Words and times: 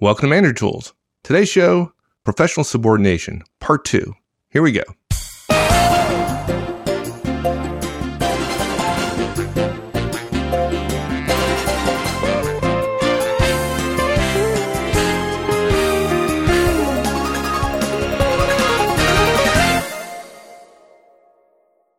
Welcome 0.00 0.28
to 0.28 0.36
Manager 0.36 0.52
Tools. 0.52 0.94
Today's 1.24 1.48
show 1.48 1.92
Professional 2.22 2.62
Subordination, 2.62 3.42
Part 3.58 3.84
2. 3.84 4.14
Here 4.48 4.62
we 4.62 4.70
go. 4.70 4.84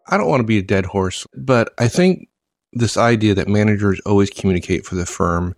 I 0.08 0.16
don't 0.16 0.30
want 0.30 0.40
to 0.40 0.46
be 0.46 0.58
a 0.58 0.62
dead 0.62 0.86
horse, 0.86 1.28
but 1.36 1.74
I 1.78 1.90
think 1.90 2.30
this 2.72 2.96
idea 2.96 3.36
that 3.36 3.50
managers 3.50 4.00
always 4.06 4.30
communicate 4.30 4.86
for 4.86 4.96
the 4.96 5.06
firm 5.06 5.54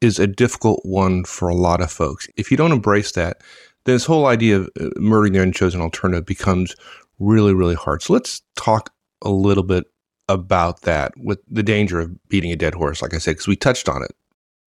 is 0.00 0.18
a 0.18 0.26
difficult 0.26 0.80
one 0.84 1.24
for 1.24 1.48
a 1.48 1.54
lot 1.54 1.80
of 1.80 1.90
folks. 1.90 2.28
If 2.36 2.50
you 2.50 2.56
don't 2.56 2.72
embrace 2.72 3.12
that, 3.12 3.42
then 3.84 3.94
this 3.94 4.06
whole 4.06 4.26
idea 4.26 4.60
of 4.60 4.70
uh, 4.80 4.88
murdering 4.96 5.32
the 5.32 5.42
unchosen 5.42 5.80
alternative 5.80 6.26
becomes 6.26 6.74
really, 7.18 7.54
really 7.54 7.74
hard. 7.74 8.02
So 8.02 8.12
let's 8.12 8.42
talk 8.56 8.92
a 9.22 9.30
little 9.30 9.64
bit 9.64 9.84
about 10.28 10.82
that 10.82 11.12
with 11.16 11.40
the 11.48 11.62
danger 11.62 12.00
of 12.00 12.28
beating 12.28 12.52
a 12.52 12.56
dead 12.56 12.74
horse, 12.74 13.02
like 13.02 13.14
I 13.14 13.18
said, 13.18 13.32
because 13.32 13.48
we 13.48 13.56
touched 13.56 13.88
on 13.88 14.02
it. 14.02 14.14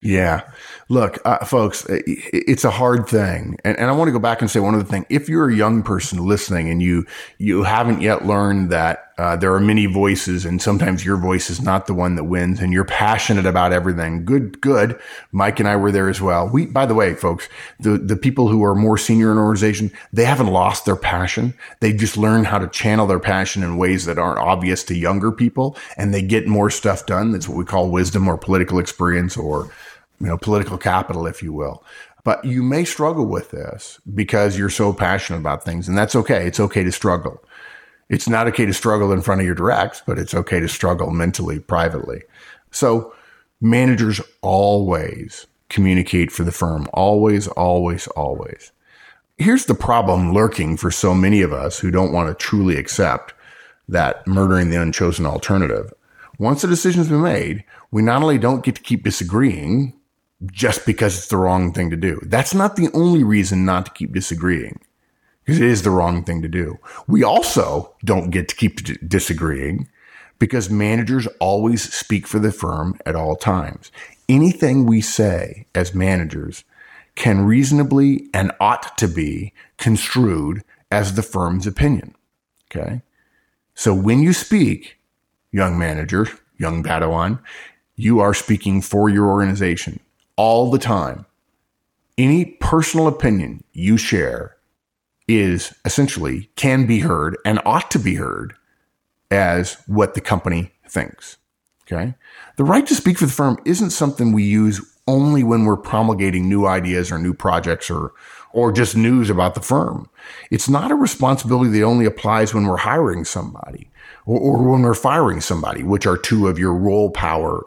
Yeah. 0.02 0.42
Look, 0.90 1.18
uh, 1.24 1.46
folks, 1.46 1.86
it's 1.88 2.62
a 2.64 2.70
hard 2.70 3.08
thing. 3.08 3.56
And, 3.64 3.78
and 3.78 3.88
I 3.88 3.92
want 3.92 4.08
to 4.08 4.12
go 4.12 4.18
back 4.18 4.42
and 4.42 4.50
say 4.50 4.60
one 4.60 4.74
other 4.74 4.84
thing. 4.84 5.06
If 5.08 5.30
you're 5.30 5.48
a 5.48 5.54
young 5.54 5.82
person 5.82 6.18
listening 6.18 6.68
and 6.68 6.82
you, 6.82 7.06
you 7.38 7.62
haven't 7.62 8.02
yet 8.02 8.26
learned 8.26 8.68
that 8.70 9.13
uh, 9.16 9.36
there 9.36 9.54
are 9.54 9.60
many 9.60 9.86
voices 9.86 10.44
and 10.44 10.60
sometimes 10.60 11.04
your 11.04 11.16
voice 11.16 11.48
is 11.48 11.62
not 11.62 11.86
the 11.86 11.94
one 11.94 12.16
that 12.16 12.24
wins 12.24 12.60
and 12.60 12.72
you're 12.72 12.84
passionate 12.84 13.46
about 13.46 13.72
everything. 13.72 14.24
Good, 14.24 14.60
good. 14.60 14.98
Mike 15.30 15.60
and 15.60 15.68
I 15.68 15.76
were 15.76 15.92
there 15.92 16.08
as 16.08 16.20
well. 16.20 16.48
We, 16.48 16.66
by 16.66 16.84
the 16.84 16.94
way, 16.94 17.14
folks, 17.14 17.48
the, 17.78 17.96
the 17.96 18.16
people 18.16 18.48
who 18.48 18.64
are 18.64 18.74
more 18.74 18.98
senior 18.98 19.30
in 19.30 19.38
an 19.38 19.44
organization, 19.44 19.92
they 20.12 20.24
haven't 20.24 20.48
lost 20.48 20.84
their 20.84 20.96
passion. 20.96 21.54
They 21.80 21.92
just 21.92 22.16
learn 22.16 22.44
how 22.44 22.58
to 22.58 22.66
channel 22.66 23.06
their 23.06 23.20
passion 23.20 23.62
in 23.62 23.76
ways 23.76 24.04
that 24.06 24.18
aren't 24.18 24.40
obvious 24.40 24.82
to 24.84 24.96
younger 24.96 25.30
people 25.30 25.76
and 25.96 26.12
they 26.12 26.22
get 26.22 26.48
more 26.48 26.70
stuff 26.70 27.06
done. 27.06 27.30
That's 27.30 27.48
what 27.48 27.58
we 27.58 27.64
call 27.64 27.90
wisdom 27.90 28.26
or 28.26 28.36
political 28.36 28.80
experience 28.80 29.36
or 29.36 29.70
you 30.20 30.26
know, 30.26 30.38
political 30.38 30.78
capital, 30.78 31.26
if 31.26 31.42
you 31.42 31.52
will. 31.52 31.84
But 32.24 32.44
you 32.44 32.62
may 32.62 32.84
struggle 32.84 33.26
with 33.26 33.50
this 33.50 34.00
because 34.14 34.58
you're 34.58 34.70
so 34.70 34.92
passionate 34.92 35.40
about 35.40 35.64
things, 35.64 35.88
and 35.88 35.96
that's 35.96 36.16
okay. 36.16 36.46
It's 36.46 36.58
okay 36.58 36.82
to 36.82 36.90
struggle. 36.90 37.44
It's 38.08 38.28
not 38.28 38.46
okay 38.48 38.66
to 38.66 38.74
struggle 38.74 39.12
in 39.12 39.22
front 39.22 39.40
of 39.40 39.46
your 39.46 39.54
directs, 39.54 40.02
but 40.06 40.18
it's 40.18 40.34
okay 40.34 40.60
to 40.60 40.68
struggle 40.68 41.10
mentally, 41.10 41.58
privately. 41.58 42.22
So 42.70 43.14
managers 43.60 44.20
always 44.42 45.46
communicate 45.68 46.30
for 46.30 46.44
the 46.44 46.52
firm. 46.52 46.86
Always, 46.92 47.48
always, 47.48 48.06
always. 48.08 48.72
Here's 49.38 49.66
the 49.66 49.74
problem 49.74 50.32
lurking 50.32 50.76
for 50.76 50.90
so 50.90 51.14
many 51.14 51.42
of 51.42 51.52
us 51.52 51.78
who 51.78 51.90
don't 51.90 52.12
want 52.12 52.28
to 52.28 52.34
truly 52.34 52.76
accept 52.76 53.34
that 53.88 54.26
murdering 54.26 54.70
the 54.70 54.80
unchosen 54.80 55.26
alternative. 55.26 55.92
Once 56.38 56.62
a 56.62 56.68
decision's 56.68 57.08
been 57.08 57.22
made, 57.22 57.64
we 57.90 58.02
not 58.02 58.22
only 58.22 58.38
don't 58.38 58.64
get 58.64 58.76
to 58.76 58.82
keep 58.82 59.02
disagreeing, 59.02 59.94
just 60.46 60.84
because 60.84 61.16
it's 61.16 61.28
the 61.28 61.36
wrong 61.36 61.72
thing 61.72 61.90
to 61.90 61.96
do. 61.96 62.20
That's 62.22 62.54
not 62.54 62.76
the 62.76 62.88
only 62.92 63.24
reason 63.24 63.64
not 63.64 63.86
to 63.86 63.92
keep 63.92 64.12
disagreeing 64.12 64.80
because 65.44 65.60
it 65.60 65.68
is 65.68 65.82
the 65.82 65.90
wrong 65.90 66.24
thing 66.24 66.42
to 66.42 66.48
do. 66.48 66.78
We 67.06 67.22
also 67.22 67.94
don't 68.04 68.30
get 68.30 68.48
to 68.48 68.56
keep 68.56 68.82
d- 68.82 68.98
disagreeing 69.06 69.88
because 70.38 70.70
managers 70.70 71.26
always 71.40 71.92
speak 71.92 72.26
for 72.26 72.38
the 72.38 72.52
firm 72.52 72.98
at 73.06 73.14
all 73.14 73.36
times. 73.36 73.92
Anything 74.28 74.86
we 74.86 75.00
say 75.00 75.66
as 75.74 75.94
managers 75.94 76.64
can 77.14 77.44
reasonably 77.44 78.28
and 78.32 78.52
ought 78.58 78.96
to 78.98 79.06
be 79.06 79.52
construed 79.78 80.64
as 80.90 81.14
the 81.14 81.22
firm's 81.22 81.66
opinion. 81.66 82.14
Okay. 82.70 83.02
So 83.74 83.94
when 83.94 84.20
you 84.20 84.32
speak, 84.32 84.98
young 85.52 85.78
manager, 85.78 86.28
young 86.58 86.82
Padawan, 86.82 87.40
you 87.96 88.20
are 88.20 88.34
speaking 88.34 88.80
for 88.80 89.08
your 89.08 89.26
organization 89.26 90.00
all 90.36 90.70
the 90.70 90.78
time. 90.78 91.26
Any 92.16 92.44
personal 92.44 93.06
opinion 93.06 93.62
you 93.72 93.96
share 93.96 94.56
is 95.26 95.74
essentially 95.84 96.50
can 96.56 96.86
be 96.86 97.00
heard 97.00 97.36
and 97.44 97.60
ought 97.64 97.90
to 97.90 97.98
be 97.98 98.16
heard 98.16 98.54
as 99.30 99.74
what 99.86 100.14
the 100.14 100.20
company 100.20 100.72
thinks. 100.88 101.38
Okay. 101.86 102.14
The 102.56 102.64
right 102.64 102.86
to 102.86 102.94
speak 102.94 103.18
for 103.18 103.26
the 103.26 103.32
firm 103.32 103.58
isn't 103.64 103.90
something 103.90 104.32
we 104.32 104.44
use 104.44 104.80
only 105.06 105.42
when 105.42 105.64
we're 105.64 105.76
promulgating 105.76 106.48
new 106.48 106.66
ideas 106.66 107.12
or 107.12 107.18
new 107.18 107.34
projects 107.34 107.90
or, 107.90 108.12
or 108.52 108.72
just 108.72 108.96
news 108.96 109.28
about 109.28 109.54
the 109.54 109.60
firm. 109.60 110.08
It's 110.50 110.68
not 110.68 110.90
a 110.90 110.94
responsibility 110.94 111.70
that 111.70 111.84
only 111.84 112.06
applies 112.06 112.54
when 112.54 112.66
we're 112.66 112.78
hiring 112.78 113.24
somebody 113.24 113.90
or, 114.24 114.38
or 114.38 114.62
when 114.62 114.82
we're 114.82 114.94
firing 114.94 115.42
somebody, 115.42 115.82
which 115.82 116.06
are 116.06 116.16
two 116.16 116.48
of 116.48 116.58
your 116.58 116.74
role 116.74 117.10
power 117.10 117.62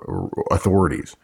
authorities 0.50 1.16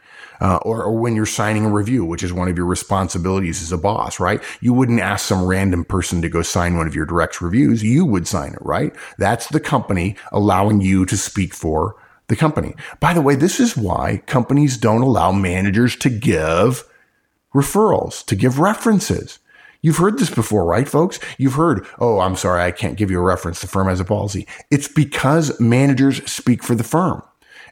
uh, 0.44 0.58
or, 0.58 0.84
or 0.84 0.92
when 0.92 1.16
you're 1.16 1.26
signing 1.26 1.66
a 1.66 1.70
review, 1.70 2.04
which 2.04 2.22
is 2.22 2.34
one 2.34 2.50
of 2.50 2.58
your 2.58 2.66
responsibilities 2.66 3.64
as 3.64 3.72
a 3.72 3.78
boss, 3.78 4.20
right? 4.20 4.44
You 4.60 4.74
wouldn't 4.74 5.00
ask 5.00 5.26
some 5.26 5.46
random 5.46 5.86
person 5.86 6.22
to 6.22 6.30
go 6.30 6.42
sign 6.42 6.76
one 6.76 6.86
of 6.86 6.94
your 6.94 7.06
direct 7.06 7.42
reviews. 7.42 7.82
You 7.82 8.06
would 8.06 8.28
sign 8.28 8.52
it, 8.52 8.62
right? 8.62 8.94
That's 9.18 9.48
the 9.48 9.62
company 9.62 10.18
allowing 10.34 10.82
you 10.82 11.06
to 11.06 11.16
speak 11.16 11.54
for 11.54 11.96
the 12.28 12.36
company. 12.36 12.76
By 13.00 13.14
the 13.14 13.22
way, 13.22 13.36
this 13.36 13.62
is 13.62 13.78
why 13.78 14.22
companies 14.26 14.78
don't 14.78 15.02
allow 15.02 15.32
managers 15.32 15.96
to 15.98 16.10
give 16.10 16.84
referrals, 17.56 18.26
to 18.26 18.36
give 18.36 18.60
references. 18.60 19.40
You've 19.82 19.98
heard 19.98 20.18
this 20.18 20.30
before, 20.30 20.66
right, 20.66 20.88
folks? 20.88 21.20
You've 21.38 21.56
heard, 21.56 21.86
oh, 22.00 22.20
I'm 22.20 22.36
sorry, 22.36 22.64
I 22.64 22.72
can't 22.72 22.98
give 22.98 23.12
you 23.12 23.20
a 23.20 23.24
reference. 23.24 23.62
The 23.62 23.68
firm 23.68 23.88
has 23.88 24.00
a 24.00 24.06
policy. 24.06 24.48
It's 24.72 24.88
because 24.88 25.58
managers 25.60 26.30
speak 26.30 26.64
for 26.64 26.76
the 26.76 26.84
firm 26.86 27.22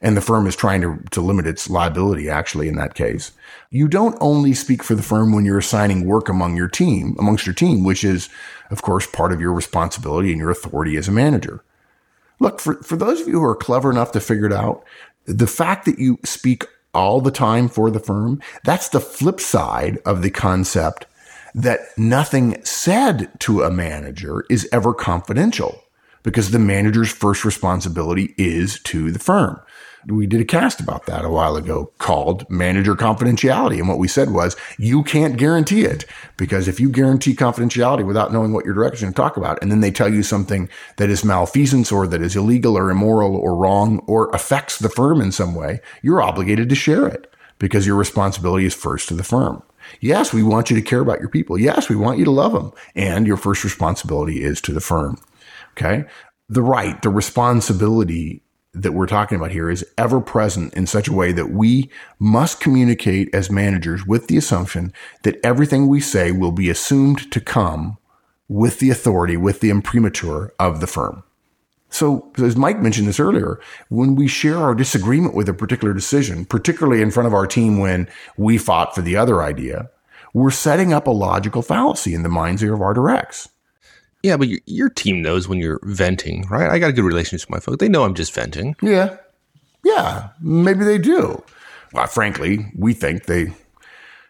and 0.01 0.17
the 0.17 0.21
firm 0.21 0.47
is 0.47 0.55
trying 0.55 0.81
to, 0.81 0.99
to 1.11 1.21
limit 1.21 1.45
its 1.45 1.69
liability 1.69 2.29
actually 2.29 2.67
in 2.67 2.75
that 2.75 2.95
case. 2.95 3.31
You 3.69 3.87
don't 3.87 4.17
only 4.19 4.53
speak 4.53 4.83
for 4.83 4.95
the 4.95 5.03
firm 5.03 5.31
when 5.31 5.45
you're 5.45 5.59
assigning 5.59 6.05
work 6.05 6.27
among 6.27 6.57
your 6.57 6.67
team, 6.67 7.15
amongst 7.19 7.45
your 7.45 7.53
team, 7.53 7.83
which 7.83 8.03
is, 8.03 8.29
of 8.71 8.81
course, 8.81 9.05
part 9.05 9.31
of 9.31 9.39
your 9.39 9.53
responsibility 9.53 10.31
and 10.31 10.39
your 10.39 10.49
authority 10.49 10.97
as 10.97 11.07
a 11.07 11.11
manager. 11.11 11.63
Look, 12.39 12.59
for, 12.59 12.81
for 12.81 12.95
those 12.95 13.21
of 13.21 13.27
you 13.27 13.33
who 13.33 13.43
are 13.43 13.55
clever 13.55 13.91
enough 13.91 14.11
to 14.13 14.19
figure 14.19 14.47
it 14.47 14.53
out, 14.53 14.83
the 15.25 15.47
fact 15.47 15.85
that 15.85 15.99
you 15.99 16.17
speak 16.25 16.65
all 16.93 17.21
the 17.21 17.31
time 17.31 17.69
for 17.69 17.91
the 17.91 17.99
firm, 17.99 18.41
that's 18.63 18.89
the 18.89 18.99
flip 18.99 19.39
side 19.39 19.99
of 20.05 20.23
the 20.23 20.31
concept 20.31 21.05
that 21.53 21.79
nothing 21.97 22.63
said 22.65 23.29
to 23.39 23.61
a 23.61 23.69
manager 23.69 24.45
is 24.49 24.67
ever 24.71 24.93
confidential 24.93 25.83
because 26.23 26.51
the 26.51 26.59
manager's 26.59 27.11
first 27.11 27.45
responsibility 27.45 28.33
is 28.37 28.79
to 28.81 29.11
the 29.11 29.19
firm 29.19 29.59
we 30.07 30.25
did 30.25 30.41
a 30.41 30.45
cast 30.45 30.79
about 30.79 31.05
that 31.05 31.25
a 31.25 31.29
while 31.29 31.55
ago 31.55 31.91
called 31.97 32.49
manager 32.49 32.95
confidentiality. 32.95 33.77
And 33.77 33.87
what 33.87 33.97
we 33.97 34.07
said 34.07 34.31
was 34.31 34.55
you 34.77 35.03
can't 35.03 35.37
guarantee 35.37 35.83
it 35.83 36.05
because 36.37 36.67
if 36.67 36.79
you 36.79 36.89
guarantee 36.89 37.35
confidentiality 37.35 38.05
without 38.05 38.33
knowing 38.33 38.53
what 38.53 38.65
your 38.65 38.73
director 38.73 38.95
is 38.95 39.01
going 39.01 39.13
to 39.13 39.17
talk 39.17 39.37
about, 39.37 39.61
and 39.61 39.71
then 39.71 39.81
they 39.81 39.91
tell 39.91 40.11
you 40.11 40.23
something 40.23 40.69
that 40.97 41.09
is 41.09 41.23
malfeasance 41.23 41.91
or 41.91 42.07
that 42.07 42.21
is 42.21 42.35
illegal 42.35 42.77
or 42.77 42.89
immoral 42.89 43.35
or 43.35 43.55
wrong 43.55 43.99
or 44.07 44.29
affects 44.29 44.79
the 44.79 44.89
firm 44.89 45.21
in 45.21 45.31
some 45.31 45.53
way, 45.53 45.79
you're 46.01 46.21
obligated 46.21 46.69
to 46.69 46.75
share 46.75 47.07
it 47.07 47.31
because 47.59 47.85
your 47.85 47.95
responsibility 47.95 48.65
is 48.65 48.73
first 48.73 49.07
to 49.07 49.13
the 49.13 49.23
firm. 49.23 49.61
Yes, 49.99 50.33
we 50.33 50.43
want 50.43 50.69
you 50.69 50.75
to 50.75 50.81
care 50.81 51.01
about 51.01 51.19
your 51.19 51.29
people. 51.29 51.57
Yes, 51.57 51.89
we 51.89 51.95
want 51.95 52.17
you 52.17 52.25
to 52.25 52.31
love 52.31 52.53
them. 52.53 52.71
And 52.95 53.27
your 53.27 53.37
first 53.37 53.63
responsibility 53.63 54.43
is 54.43 54.61
to 54.61 54.73
the 54.73 54.81
firm. 54.81 55.17
Okay. 55.71 56.05
The 56.49 56.61
right, 56.61 57.01
the 57.01 57.09
responsibility 57.09 58.43
that 58.73 58.93
we're 58.93 59.07
talking 59.07 59.37
about 59.37 59.51
here 59.51 59.69
is 59.69 59.85
ever 59.97 60.21
present 60.21 60.73
in 60.73 60.87
such 60.87 61.07
a 61.07 61.13
way 61.13 61.31
that 61.31 61.51
we 61.51 61.89
must 62.19 62.59
communicate 62.59 63.33
as 63.33 63.51
managers 63.51 64.05
with 64.05 64.27
the 64.27 64.37
assumption 64.37 64.93
that 65.23 65.39
everything 65.43 65.87
we 65.87 65.99
say 65.99 66.31
will 66.31 66.51
be 66.51 66.69
assumed 66.69 67.31
to 67.31 67.41
come 67.41 67.97
with 68.47 68.79
the 68.79 68.89
authority, 68.89 69.35
with 69.37 69.59
the 69.59 69.69
imprimatur 69.69 70.53
of 70.59 70.79
the 70.79 70.87
firm. 70.87 71.23
So, 71.89 72.31
as 72.37 72.55
Mike 72.55 72.79
mentioned 72.79 73.07
this 73.07 73.19
earlier, 73.19 73.59
when 73.89 74.15
we 74.15 74.27
share 74.27 74.57
our 74.57 74.73
disagreement 74.73 75.35
with 75.35 75.49
a 75.49 75.53
particular 75.53 75.93
decision, 75.93 76.45
particularly 76.45 77.01
in 77.01 77.11
front 77.11 77.27
of 77.27 77.33
our 77.33 77.45
team 77.45 77.79
when 77.79 78.07
we 78.37 78.57
fought 78.57 78.95
for 78.95 79.01
the 79.01 79.17
other 79.17 79.43
idea, 79.43 79.89
we're 80.33 80.51
setting 80.51 80.93
up 80.93 81.07
a 81.07 81.11
logical 81.11 81.61
fallacy 81.61 82.13
in 82.13 82.23
the 82.23 82.29
minds 82.29 82.63
of 82.63 82.81
our 82.81 82.93
directs. 82.93 83.49
Yeah, 84.23 84.37
but 84.37 84.47
your, 84.47 84.59
your 84.65 84.89
team 84.89 85.21
knows 85.21 85.47
when 85.47 85.57
you're 85.59 85.79
venting, 85.83 86.47
right? 86.47 86.69
I 86.69 86.79
got 86.79 86.89
a 86.89 86.93
good 86.93 87.03
relationship 87.05 87.49
with 87.49 87.55
my 87.55 87.59
folks. 87.59 87.77
They 87.79 87.89
know 87.89 88.03
I'm 88.03 88.13
just 88.13 88.33
venting. 88.33 88.75
Yeah. 88.81 89.17
Yeah. 89.83 90.29
Maybe 90.41 90.85
they 90.85 90.97
do. 90.97 91.43
Well, 91.93 92.07
frankly, 92.07 92.71
we 92.77 92.93
think 92.93 93.25
they 93.25 93.53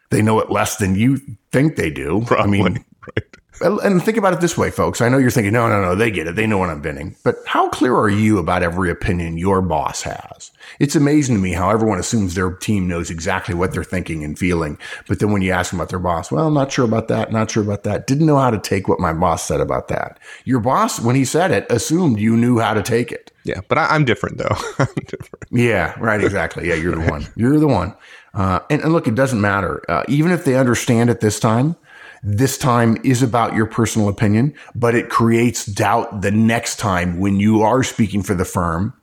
they 0.09 0.21
know 0.21 0.39
it 0.39 0.49
less 0.49 0.77
than 0.77 0.95
you 0.95 1.21
think 1.51 1.75
they 1.75 1.89
do. 1.89 2.23
Probably. 2.25 2.59
I 2.59 2.63
mean, 2.63 2.85
right. 3.15 3.37
And 3.59 4.01
think 4.01 4.17
about 4.17 4.33
it 4.33 4.39
this 4.39 4.57
way, 4.57 4.71
folks. 4.71 5.01
I 5.01 5.09
know 5.09 5.17
you're 5.17 5.29
thinking, 5.29 5.53
no, 5.53 5.67
no, 5.67 5.81
no, 5.81 5.93
they 5.93 6.09
get 6.09 6.27
it. 6.27 6.35
They 6.35 6.47
know 6.47 6.57
what 6.57 6.69
I'm 6.69 6.81
venting. 6.81 7.15
But 7.23 7.35
how 7.45 7.69
clear 7.69 7.95
are 7.95 8.09
you 8.09 8.39
about 8.39 8.63
every 8.63 8.89
opinion 8.89 9.37
your 9.37 9.61
boss 9.61 10.01
has? 10.03 10.51
It's 10.79 10.95
amazing 10.95 11.35
to 11.35 11.41
me 11.41 11.51
how 11.51 11.69
everyone 11.69 11.99
assumes 11.99 12.33
their 12.33 12.51
team 12.51 12.87
knows 12.87 13.09
exactly 13.09 13.53
what 13.53 13.71
they're 13.71 13.83
thinking 13.83 14.23
and 14.23 14.39
feeling. 14.39 14.77
But 15.07 15.19
then 15.19 15.31
when 15.31 15.41
you 15.41 15.51
ask 15.51 15.71
them 15.71 15.79
about 15.79 15.89
their 15.89 15.99
boss, 15.99 16.31
well, 16.31 16.47
I'm 16.47 16.53
not 16.53 16.71
sure 16.71 16.85
about 16.85 17.07
that, 17.09 17.31
not 17.31 17.51
sure 17.51 17.63
about 17.63 17.83
that. 17.83 18.07
Didn't 18.07 18.25
know 18.25 18.39
how 18.39 18.49
to 18.51 18.59
take 18.59 18.87
what 18.87 18.99
my 18.99 19.13
boss 19.13 19.43
said 19.43 19.61
about 19.61 19.89
that. 19.89 20.17
Your 20.45 20.59
boss, 20.59 20.99
when 20.99 21.15
he 21.15 21.25
said 21.25 21.51
it, 21.51 21.67
assumed 21.69 22.19
you 22.19 22.37
knew 22.37 22.59
how 22.59 22.73
to 22.73 22.81
take 22.81 23.11
it. 23.11 23.31
Yeah, 23.43 23.61
but 23.67 23.77
I, 23.77 23.95
am 23.95 24.05
different 24.05 24.37
though. 24.37 24.55
I'm 24.79 24.87
different. 25.07 25.45
Yeah, 25.51 25.99
right. 25.99 26.23
Exactly. 26.23 26.67
Yeah, 26.69 26.75
you're 26.75 26.95
the 26.95 27.09
one. 27.09 27.27
You're 27.35 27.59
the 27.59 27.67
one. 27.67 27.95
Uh, 28.33 28.59
and, 28.69 28.81
and, 28.81 28.93
look, 28.93 29.07
it 29.07 29.15
doesn't 29.15 29.41
matter. 29.41 29.83
Uh, 29.89 30.03
even 30.07 30.31
if 30.31 30.45
they 30.45 30.55
understand 30.55 31.09
it 31.09 31.19
this 31.19 31.39
time, 31.39 31.75
this 32.23 32.57
time 32.57 32.97
is 33.03 33.23
about 33.23 33.55
your 33.55 33.65
personal 33.65 34.07
opinion, 34.07 34.53
but 34.75 34.95
it 34.95 35.09
creates 35.09 35.65
doubt 35.65 36.21
the 36.21 36.31
next 36.31 36.77
time 36.77 37.19
when 37.19 37.39
you 37.39 37.61
are 37.61 37.83
speaking 37.83 38.21
for 38.21 38.35
the 38.35 38.45
firm, 38.45 38.93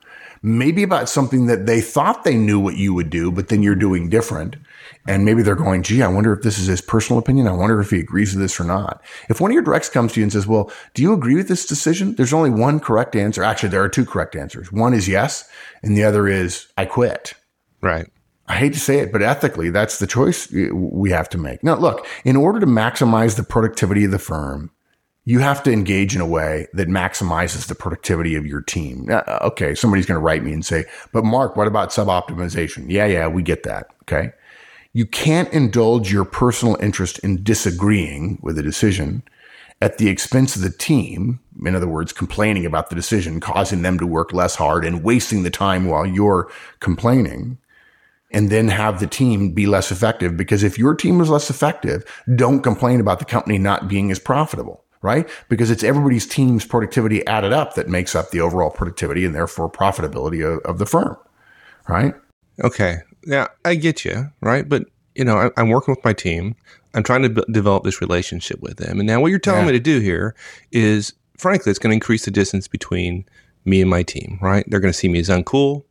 maybe 0.42 0.82
about 0.82 1.08
something 1.08 1.46
that 1.46 1.66
they 1.66 1.80
thought 1.80 2.24
they 2.24 2.36
knew 2.36 2.60
what 2.60 2.76
you 2.76 2.94
would 2.94 3.10
do, 3.10 3.32
but 3.32 3.48
then 3.48 3.62
you're 3.62 3.74
doing 3.74 4.08
different. 4.08 4.56
And 5.06 5.24
maybe 5.24 5.42
they're 5.42 5.54
going, 5.54 5.82
gee, 5.82 6.02
I 6.02 6.08
wonder 6.08 6.32
if 6.32 6.42
this 6.42 6.58
is 6.58 6.66
his 6.66 6.80
personal 6.80 7.18
opinion. 7.18 7.48
I 7.48 7.52
wonder 7.52 7.80
if 7.80 7.90
he 7.90 7.98
agrees 7.98 8.34
with 8.34 8.42
this 8.42 8.60
or 8.60 8.64
not. 8.64 9.02
If 9.28 9.40
one 9.40 9.50
of 9.50 9.54
your 9.54 9.62
directs 9.62 9.88
comes 9.88 10.12
to 10.12 10.20
you 10.20 10.24
and 10.24 10.32
says, 10.32 10.46
well, 10.46 10.70
do 10.94 11.02
you 11.02 11.12
agree 11.12 11.34
with 11.34 11.48
this 11.48 11.66
decision? 11.66 12.14
There's 12.14 12.32
only 12.32 12.50
one 12.50 12.78
correct 12.78 13.16
answer. 13.16 13.42
Actually, 13.42 13.70
there 13.70 13.82
are 13.82 13.88
two 13.88 14.04
correct 14.04 14.36
answers. 14.36 14.70
One 14.70 14.94
is 14.94 15.08
yes, 15.08 15.48
and 15.82 15.96
the 15.96 16.04
other 16.04 16.28
is 16.28 16.68
I 16.76 16.84
quit. 16.84 17.34
Right. 17.80 18.08
I 18.48 18.56
hate 18.56 18.72
to 18.72 18.80
say 18.80 18.98
it, 18.98 19.12
but 19.12 19.22
ethically, 19.22 19.70
that's 19.70 19.98
the 19.98 20.06
choice 20.06 20.52
eh, 20.54 20.70
we 20.72 21.10
have 21.10 21.28
to 21.30 21.38
make. 21.38 21.62
Now, 21.62 21.76
look, 21.76 22.06
in 22.24 22.34
order 22.34 22.60
to 22.60 22.66
maximize 22.66 23.36
the 23.36 23.42
productivity 23.42 24.04
of 24.04 24.10
the 24.10 24.18
firm, 24.18 24.70
you 25.24 25.40
have 25.40 25.62
to 25.64 25.72
engage 25.72 26.14
in 26.14 26.22
a 26.22 26.26
way 26.26 26.66
that 26.72 26.88
maximizes 26.88 27.66
the 27.66 27.74
productivity 27.74 28.34
of 28.34 28.46
your 28.46 28.62
team. 28.62 29.08
Uh, 29.10 29.38
okay, 29.42 29.74
somebody's 29.74 30.06
going 30.06 30.16
to 30.16 30.24
write 30.24 30.42
me 30.42 30.54
and 30.54 30.64
say, 30.64 30.86
but 31.12 31.22
Mark, 31.22 31.54
what 31.54 31.66
about 31.66 31.92
sub 31.92 32.08
optimization? 32.08 32.86
Yeah, 32.88 33.04
yeah, 33.04 33.28
we 33.28 33.42
get 33.42 33.64
that. 33.64 33.88
Okay. 34.02 34.32
You 34.94 35.04
can't 35.04 35.52
indulge 35.52 36.10
your 36.10 36.24
personal 36.24 36.76
interest 36.80 37.18
in 37.18 37.42
disagreeing 37.42 38.38
with 38.42 38.58
a 38.58 38.62
decision 38.62 39.22
at 39.82 39.98
the 39.98 40.08
expense 40.08 40.56
of 40.56 40.62
the 40.62 40.70
team. 40.70 41.40
In 41.66 41.74
other 41.74 41.86
words, 41.86 42.10
complaining 42.10 42.64
about 42.64 42.88
the 42.88 42.96
decision, 42.96 43.38
causing 43.38 43.82
them 43.82 43.98
to 43.98 44.06
work 44.06 44.32
less 44.32 44.54
hard 44.54 44.82
and 44.82 45.04
wasting 45.04 45.42
the 45.42 45.50
time 45.50 45.84
while 45.84 46.06
you're 46.06 46.50
complaining 46.80 47.58
and 48.30 48.50
then 48.50 48.68
have 48.68 49.00
the 49.00 49.06
team 49.06 49.52
be 49.52 49.66
less 49.66 49.90
effective. 49.90 50.36
Because 50.36 50.62
if 50.62 50.78
your 50.78 50.94
team 50.94 51.20
is 51.20 51.30
less 51.30 51.50
effective, 51.50 52.04
don't 52.36 52.62
complain 52.62 53.00
about 53.00 53.18
the 53.18 53.24
company 53.24 53.58
not 53.58 53.88
being 53.88 54.10
as 54.10 54.18
profitable, 54.18 54.84
right? 55.02 55.28
Because 55.48 55.70
it's 55.70 55.82
everybody's 55.82 56.26
team's 56.26 56.64
productivity 56.64 57.26
added 57.26 57.52
up 57.52 57.74
that 57.74 57.88
makes 57.88 58.14
up 58.14 58.30
the 58.30 58.40
overall 58.40 58.70
productivity 58.70 59.24
and 59.24 59.34
therefore 59.34 59.70
profitability 59.70 60.44
of, 60.44 60.60
of 60.64 60.78
the 60.78 60.86
firm, 60.86 61.16
right? 61.88 62.14
Okay. 62.62 62.98
Yeah, 63.24 63.48
I 63.64 63.74
get 63.74 64.04
you, 64.04 64.30
right? 64.40 64.68
But, 64.68 64.84
you 65.14 65.24
know, 65.24 65.50
I, 65.56 65.60
am 65.60 65.70
working 65.70 65.94
with 65.94 66.04
my 66.04 66.12
team. 66.12 66.54
I'm 66.94 67.02
trying 67.02 67.22
to 67.22 67.30
b- 67.30 67.44
develop 67.50 67.84
this 67.84 68.00
relationship 68.00 68.60
with 68.60 68.76
them. 68.76 69.00
And 69.00 69.06
now 69.06 69.20
what 69.20 69.28
you're 69.28 69.38
telling 69.38 69.62
yeah. 69.62 69.72
me 69.72 69.72
to 69.72 69.80
do 69.80 70.00
here 70.00 70.34
is, 70.72 71.12
frankly, 71.36 71.70
it's 71.70 71.78
going 71.78 71.90
to 71.90 71.94
increase 71.94 72.24
the 72.24 72.30
distance 72.30 72.68
between 72.68 73.24
me 73.64 73.80
and 73.80 73.90
my 73.90 74.02
team, 74.02 74.38
right? 74.40 74.64
They're 74.68 74.80
going 74.80 74.92
to 74.92 74.98
see 74.98 75.08
me 75.08 75.18
as 75.18 75.28
uncool. 75.28 75.84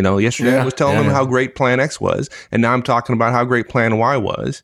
You 0.00 0.02
know, 0.02 0.16
yesterday 0.16 0.52
yeah, 0.52 0.62
I 0.62 0.64
was 0.64 0.72
telling 0.72 0.96
yeah, 0.96 1.02
them 1.02 1.12
how 1.12 1.26
great 1.26 1.54
Plan 1.54 1.78
X 1.78 2.00
was, 2.00 2.30
and 2.50 2.62
now 2.62 2.72
I'm 2.72 2.82
talking 2.82 3.14
about 3.14 3.34
how 3.34 3.44
great 3.44 3.68
Plan 3.68 3.98
Y 3.98 4.16
was. 4.16 4.62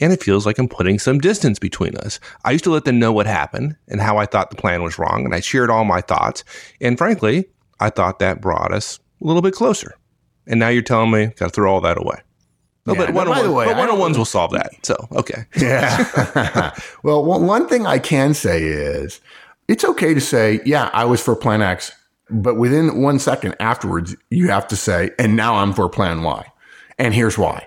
And 0.00 0.10
it 0.10 0.22
feels 0.22 0.46
like 0.46 0.58
I'm 0.58 0.70
putting 0.70 0.98
some 0.98 1.18
distance 1.18 1.58
between 1.58 1.94
us. 1.98 2.18
I 2.46 2.52
used 2.52 2.64
to 2.64 2.70
let 2.70 2.86
them 2.86 2.98
know 2.98 3.12
what 3.12 3.26
happened 3.26 3.76
and 3.88 4.00
how 4.00 4.16
I 4.16 4.24
thought 4.24 4.48
the 4.48 4.56
plan 4.56 4.82
was 4.82 4.98
wrong, 4.98 5.26
and 5.26 5.34
I 5.34 5.40
shared 5.40 5.68
all 5.68 5.84
my 5.84 6.00
thoughts. 6.00 6.44
And 6.80 6.96
frankly, 6.96 7.44
I 7.78 7.90
thought 7.90 8.20
that 8.20 8.40
brought 8.40 8.72
us 8.72 9.00
a 9.20 9.26
little 9.26 9.42
bit 9.42 9.52
closer. 9.52 9.96
And 10.46 10.58
now 10.58 10.68
you're 10.68 10.80
telling 10.80 11.10
me 11.10 11.26
got 11.36 11.48
to 11.48 11.50
throw 11.50 11.70
all 11.70 11.82
that 11.82 11.98
away. 11.98 12.22
No, 12.86 12.94
yeah, 12.94 13.00
but 13.00 13.10
one 13.12 13.26
by 13.26 13.42
the 13.42 13.52
way, 13.52 13.66
but 13.66 13.76
one 13.76 13.90
on 13.90 13.98
ones 13.98 14.16
will 14.16 14.24
solve 14.24 14.52
that. 14.52 14.70
So 14.82 14.96
okay. 15.12 15.44
Yeah. 15.58 16.74
well, 17.02 17.22
one 17.22 17.68
thing 17.68 17.84
I 17.86 17.98
can 17.98 18.32
say 18.32 18.64
is 18.64 19.20
it's 19.68 19.84
okay 19.84 20.14
to 20.14 20.22
say, 20.22 20.62
yeah, 20.64 20.88
I 20.94 21.04
was 21.04 21.20
for 21.20 21.36
Plan 21.36 21.60
X 21.60 21.92
but 22.30 22.56
within 22.56 23.02
one 23.02 23.18
second 23.18 23.56
afterwards, 23.60 24.16
you 24.30 24.48
have 24.48 24.66
to 24.68 24.76
say, 24.76 25.10
and 25.18 25.36
now 25.36 25.56
I'm 25.56 25.72
for 25.72 25.88
plan 25.88 26.22
Y. 26.22 26.46
And 26.98 27.14
here's 27.14 27.36
why. 27.36 27.66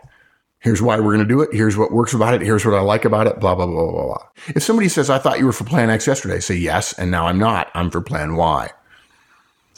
Here's 0.59 0.81
why 0.81 0.97
we're 0.97 1.15
going 1.15 1.19
to 1.19 1.25
do 1.25 1.41
it. 1.41 1.49
Here's 1.53 1.77
what 1.77 1.91
works 1.91 2.13
about 2.13 2.33
it. 2.33 2.41
Here's 2.41 2.65
what 2.65 2.73
I 2.73 2.81
like 2.81 3.05
about 3.05 3.27
it. 3.27 3.39
Blah, 3.39 3.55
blah, 3.55 3.67
blah, 3.67 3.91
blah, 3.91 4.05
blah. 4.05 4.23
If 4.47 4.63
somebody 4.63 4.89
says, 4.89 5.09
I 5.09 5.19
thought 5.19 5.39
you 5.39 5.45
were 5.45 5.53
for 5.53 5.63
plan 5.63 5.89
X 5.89 6.07
yesterday, 6.07 6.39
say 6.39 6.55
yes. 6.55 6.93
And 6.93 7.11
now 7.11 7.27
I'm 7.27 7.37
not. 7.37 7.69
I'm 7.75 7.91
for 7.91 8.01
plan 8.01 8.35
Y. 8.35 8.69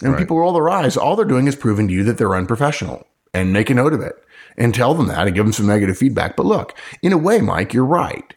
And 0.01 0.13
right. 0.13 0.19
people 0.19 0.39
roll 0.39 0.53
their 0.53 0.69
eyes. 0.69 0.95
All 0.95 1.15
they're 1.15 1.25
doing 1.25 1.47
is 1.47 1.55
proving 1.55 1.87
to 1.89 1.93
you 1.93 2.03
that 2.05 2.17
they're 2.17 2.35
unprofessional 2.35 3.05
and 3.33 3.51
make 3.51 3.69
a 3.69 3.73
note 3.73 3.93
of 3.93 4.01
it 4.01 4.15
and 4.57 4.73
tell 4.73 4.93
them 4.93 5.07
that 5.07 5.27
and 5.27 5.35
give 5.35 5.45
them 5.45 5.53
some 5.53 5.67
negative 5.67 5.97
feedback. 5.97 6.37
But 6.37 6.45
look, 6.45 6.77
in 7.01 7.11
a 7.11 7.17
way, 7.17 7.41
Mike, 7.41 7.73
you're 7.73 7.85
right. 7.85 8.33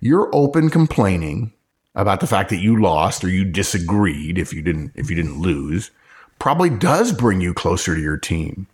You're 0.00 0.30
open 0.32 0.70
complaining 0.70 1.52
about 2.00 2.20
the 2.20 2.26
fact 2.26 2.50
that 2.50 2.56
you 2.58 2.80
lost 2.80 3.22
or 3.22 3.28
you 3.28 3.44
disagreed 3.44 4.38
if 4.38 4.52
you 4.52 4.62
didn't 4.62 4.92
if 4.94 5.10
you 5.10 5.16
didn't 5.16 5.40
lose 5.40 5.90
probably 6.38 6.70
does 6.70 7.12
bring 7.12 7.40
you 7.40 7.52
closer 7.52 7.94
to 7.94 8.00
your 8.00 8.16
team 8.16 8.66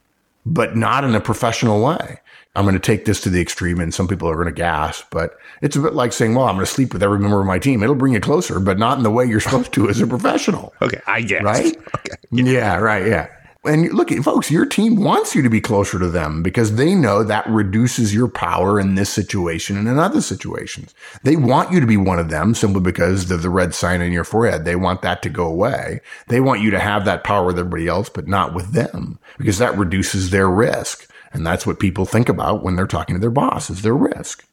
but 0.48 0.76
not 0.76 1.02
in 1.02 1.12
a 1.16 1.20
professional 1.20 1.82
way. 1.84 2.20
I'm 2.54 2.64
going 2.64 2.74
to 2.74 2.80
take 2.80 3.04
this 3.04 3.20
to 3.22 3.30
the 3.30 3.40
extreme 3.40 3.80
and 3.80 3.92
some 3.92 4.06
people 4.06 4.30
are 4.30 4.34
going 4.34 4.46
to 4.46 4.52
gasp 4.52 5.06
but 5.10 5.36
it's 5.60 5.76
a 5.76 5.80
bit 5.80 5.94
like 5.94 6.12
saying 6.12 6.34
well 6.34 6.46
i'm 6.46 6.54
going 6.54 6.64
to 6.64 6.70
sleep 6.70 6.92
with 6.92 7.02
every 7.02 7.18
member 7.18 7.40
of 7.40 7.46
my 7.46 7.58
team. 7.58 7.82
It'll 7.82 7.94
bring 7.96 8.14
you 8.14 8.20
closer 8.20 8.60
but 8.60 8.78
not 8.78 8.96
in 8.96 9.02
the 9.02 9.10
way 9.10 9.24
you're 9.24 9.40
supposed 9.40 9.72
to 9.72 9.88
as 9.88 10.00
a 10.00 10.06
professional. 10.06 10.72
Okay 10.80 11.00
i 11.06 11.20
guess. 11.20 11.42
Right? 11.42 11.76
Okay 11.96 12.16
yeah. 12.30 12.44
yeah 12.44 12.76
right 12.76 13.06
yeah 13.06 13.28
and 13.66 13.92
look, 13.92 14.10
folks, 14.10 14.50
your 14.50 14.66
team 14.66 14.96
wants 14.96 15.34
you 15.34 15.42
to 15.42 15.50
be 15.50 15.60
closer 15.60 15.98
to 15.98 16.08
them 16.08 16.42
because 16.42 16.76
they 16.76 16.94
know 16.94 17.22
that 17.22 17.46
reduces 17.48 18.14
your 18.14 18.28
power 18.28 18.80
in 18.80 18.94
this 18.94 19.10
situation 19.10 19.76
and 19.76 19.88
in 19.88 19.98
other 19.98 20.20
situations. 20.20 20.94
They 21.22 21.36
want 21.36 21.72
you 21.72 21.80
to 21.80 21.86
be 21.86 21.96
one 21.96 22.18
of 22.18 22.30
them 22.30 22.54
simply 22.54 22.80
because 22.80 23.30
of 23.30 23.42
the 23.42 23.50
red 23.50 23.74
sign 23.74 24.00
on 24.00 24.12
your 24.12 24.24
forehead. 24.24 24.64
They 24.64 24.76
want 24.76 25.02
that 25.02 25.22
to 25.22 25.28
go 25.28 25.46
away. 25.46 26.00
They 26.28 26.40
want 26.40 26.60
you 26.60 26.70
to 26.70 26.78
have 26.78 27.04
that 27.04 27.24
power 27.24 27.46
with 27.46 27.58
everybody 27.58 27.88
else, 27.88 28.08
but 28.08 28.28
not 28.28 28.54
with 28.54 28.72
them 28.72 29.18
because 29.38 29.58
that 29.58 29.76
reduces 29.76 30.30
their 30.30 30.48
risk. 30.48 31.10
And 31.32 31.46
that's 31.46 31.66
what 31.66 31.80
people 31.80 32.06
think 32.06 32.28
about 32.28 32.62
when 32.62 32.76
they're 32.76 32.86
talking 32.86 33.14
to 33.14 33.20
their 33.20 33.30
boss 33.30 33.68
is 33.68 33.82
their 33.82 33.94
risk. 33.94 34.46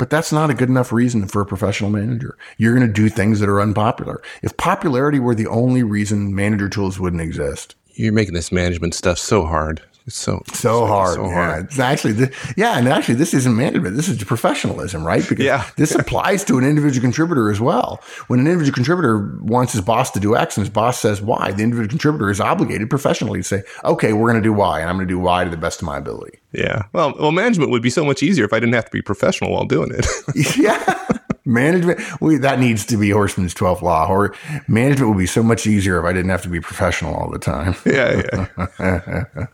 But 0.00 0.08
that's 0.08 0.32
not 0.32 0.48
a 0.48 0.54
good 0.54 0.70
enough 0.70 0.92
reason 0.92 1.28
for 1.28 1.42
a 1.42 1.46
professional 1.46 1.90
manager. 1.90 2.38
You're 2.56 2.74
going 2.74 2.86
to 2.86 2.92
do 2.92 3.10
things 3.10 3.38
that 3.40 3.50
are 3.50 3.60
unpopular. 3.60 4.22
If 4.42 4.56
popularity 4.56 5.18
were 5.18 5.34
the 5.34 5.46
only 5.46 5.82
reason 5.82 6.34
manager 6.34 6.70
tools 6.70 6.98
wouldn't 6.98 7.20
exist, 7.20 7.74
you're 7.94 8.12
making 8.12 8.34
this 8.34 8.52
management 8.52 8.94
stuff 8.94 9.18
so 9.18 9.44
hard. 9.44 9.82
It's 10.06 10.16
so 10.16 10.42
so 10.52 10.86
hard. 10.86 11.14
So 11.14 11.28
hard. 11.28 11.64
Yeah, 11.64 11.64
it's 11.64 11.78
actually 11.78 12.14
the, 12.14 12.34
yeah, 12.56 12.78
and 12.78 12.88
actually 12.88 13.14
this 13.14 13.34
isn't 13.34 13.54
management. 13.54 13.96
This 13.96 14.08
is 14.08 14.22
professionalism, 14.24 15.06
right? 15.06 15.26
Because 15.28 15.44
yeah. 15.44 15.68
this 15.76 15.94
applies 15.94 16.42
to 16.44 16.58
an 16.58 16.64
individual 16.64 17.02
contributor 17.02 17.50
as 17.50 17.60
well. 17.60 18.02
When 18.26 18.40
an 18.40 18.46
individual 18.46 18.74
contributor 18.74 19.38
wants 19.40 19.72
his 19.72 19.82
boss 19.82 20.10
to 20.12 20.20
do 20.20 20.36
X 20.36 20.56
and 20.56 20.66
his 20.66 20.72
boss 20.72 20.98
says 20.98 21.20
Y, 21.20 21.52
the 21.52 21.62
individual 21.62 21.88
contributor 21.88 22.30
is 22.30 22.40
obligated 22.40 22.88
professionally 22.90 23.40
to 23.40 23.44
say, 23.44 23.62
"Okay, 23.84 24.12
we're 24.12 24.30
going 24.30 24.42
to 24.42 24.46
do 24.48 24.52
Y, 24.52 24.80
and 24.80 24.88
I'm 24.88 24.96
going 24.96 25.06
to 25.06 25.14
do 25.14 25.18
Y 25.18 25.44
to 25.44 25.50
the 25.50 25.56
best 25.56 25.80
of 25.80 25.86
my 25.86 25.98
ability." 25.98 26.38
Yeah. 26.52 26.84
Well, 26.92 27.14
well, 27.18 27.30
management 27.30 27.70
would 27.70 27.82
be 27.82 27.90
so 27.90 28.04
much 28.04 28.22
easier 28.22 28.44
if 28.44 28.52
I 28.52 28.58
didn't 28.58 28.74
have 28.74 28.86
to 28.86 28.90
be 28.90 29.02
professional 29.02 29.52
while 29.52 29.66
doing 29.66 29.92
it. 29.92 30.06
yeah 30.56 31.18
management 31.44 32.00
we, 32.20 32.36
that 32.36 32.58
needs 32.58 32.84
to 32.86 32.96
be 32.96 33.08
Horstman's 33.10 33.54
12th 33.54 33.82
law 33.82 34.06
or 34.08 34.34
management 34.68 35.10
would 35.10 35.18
be 35.18 35.26
so 35.26 35.42
much 35.42 35.66
easier 35.66 35.98
if 35.98 36.04
i 36.04 36.12
didn't 36.12 36.30
have 36.30 36.42
to 36.42 36.48
be 36.48 36.60
professional 36.60 37.14
all 37.14 37.30
the 37.30 37.38
time. 37.38 37.74
Yeah 37.86 38.46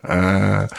yeah. 0.04 0.68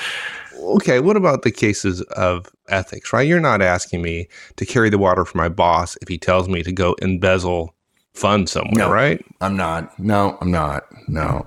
Okay 0.58 1.00
what 1.00 1.16
about 1.16 1.44
the 1.44 1.52
cases 1.52 2.02
of 2.02 2.48
ethics 2.68 3.14
right? 3.14 3.28
You're 3.28 3.40
not 3.40 3.62
asking 3.62 4.02
me 4.02 4.28
to 4.58 4.66
carry 4.66 4.90
the 4.90 4.98
water 4.98 5.24
for 5.24 5.38
my 5.38 5.50
boss 5.50 5.98
if 6.02 6.08
he 6.08 6.18
tells 6.18 6.50
me 6.50 6.64
to 6.64 6.72
go 6.72 6.96
embezzle 7.02 7.74
funds 8.14 8.52
somewhere 8.52 8.88
no, 8.88 8.92
right? 8.92 9.24
I'm 9.42 9.56
not. 9.56 9.98
No 10.00 10.38
i'm 10.42 10.52
not. 10.52 10.84
No 11.08 11.46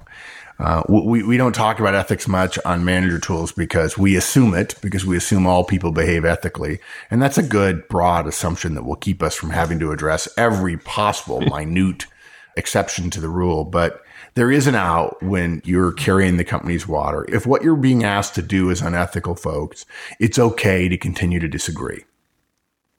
uh, 0.60 0.82
we, 0.88 1.22
we 1.22 1.38
don't 1.38 1.54
talk 1.54 1.80
about 1.80 1.94
ethics 1.94 2.28
much 2.28 2.58
on 2.66 2.84
manager 2.84 3.18
tools 3.18 3.50
because 3.50 3.96
we 3.96 4.14
assume 4.14 4.52
it, 4.52 4.74
because 4.82 5.06
we 5.06 5.16
assume 5.16 5.46
all 5.46 5.64
people 5.64 5.90
behave 5.90 6.26
ethically. 6.26 6.80
And 7.10 7.22
that's 7.22 7.38
a 7.38 7.42
good 7.42 7.88
broad 7.88 8.26
assumption 8.26 8.74
that 8.74 8.84
will 8.84 8.96
keep 8.96 9.22
us 9.22 9.34
from 9.34 9.50
having 9.50 9.78
to 9.78 9.90
address 9.90 10.28
every 10.36 10.76
possible 10.76 11.40
minute 11.40 12.06
exception 12.56 13.08
to 13.10 13.20
the 13.20 13.30
rule. 13.30 13.64
But 13.64 14.02
there 14.34 14.52
is 14.52 14.66
an 14.66 14.74
out 14.74 15.22
when 15.22 15.62
you're 15.64 15.92
carrying 15.92 16.36
the 16.36 16.44
company's 16.44 16.86
water. 16.86 17.24
If 17.28 17.46
what 17.46 17.62
you're 17.62 17.74
being 17.74 18.04
asked 18.04 18.34
to 18.34 18.42
do 18.42 18.68
is 18.68 18.82
unethical, 18.82 19.36
folks, 19.36 19.86
it's 20.18 20.38
okay 20.38 20.90
to 20.90 20.98
continue 20.98 21.40
to 21.40 21.48
disagree. 21.48 22.04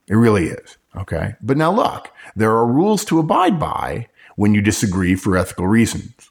It 0.07 0.15
really 0.15 0.47
is. 0.47 0.77
Okay. 0.97 1.35
But 1.41 1.57
now 1.57 1.71
look, 1.71 2.11
there 2.35 2.51
are 2.51 2.65
rules 2.65 3.05
to 3.05 3.19
abide 3.19 3.59
by 3.59 4.07
when 4.35 4.55
you 4.55 4.61
disagree 4.61 5.15
for 5.15 5.37
ethical 5.37 5.67
reasons. 5.67 6.30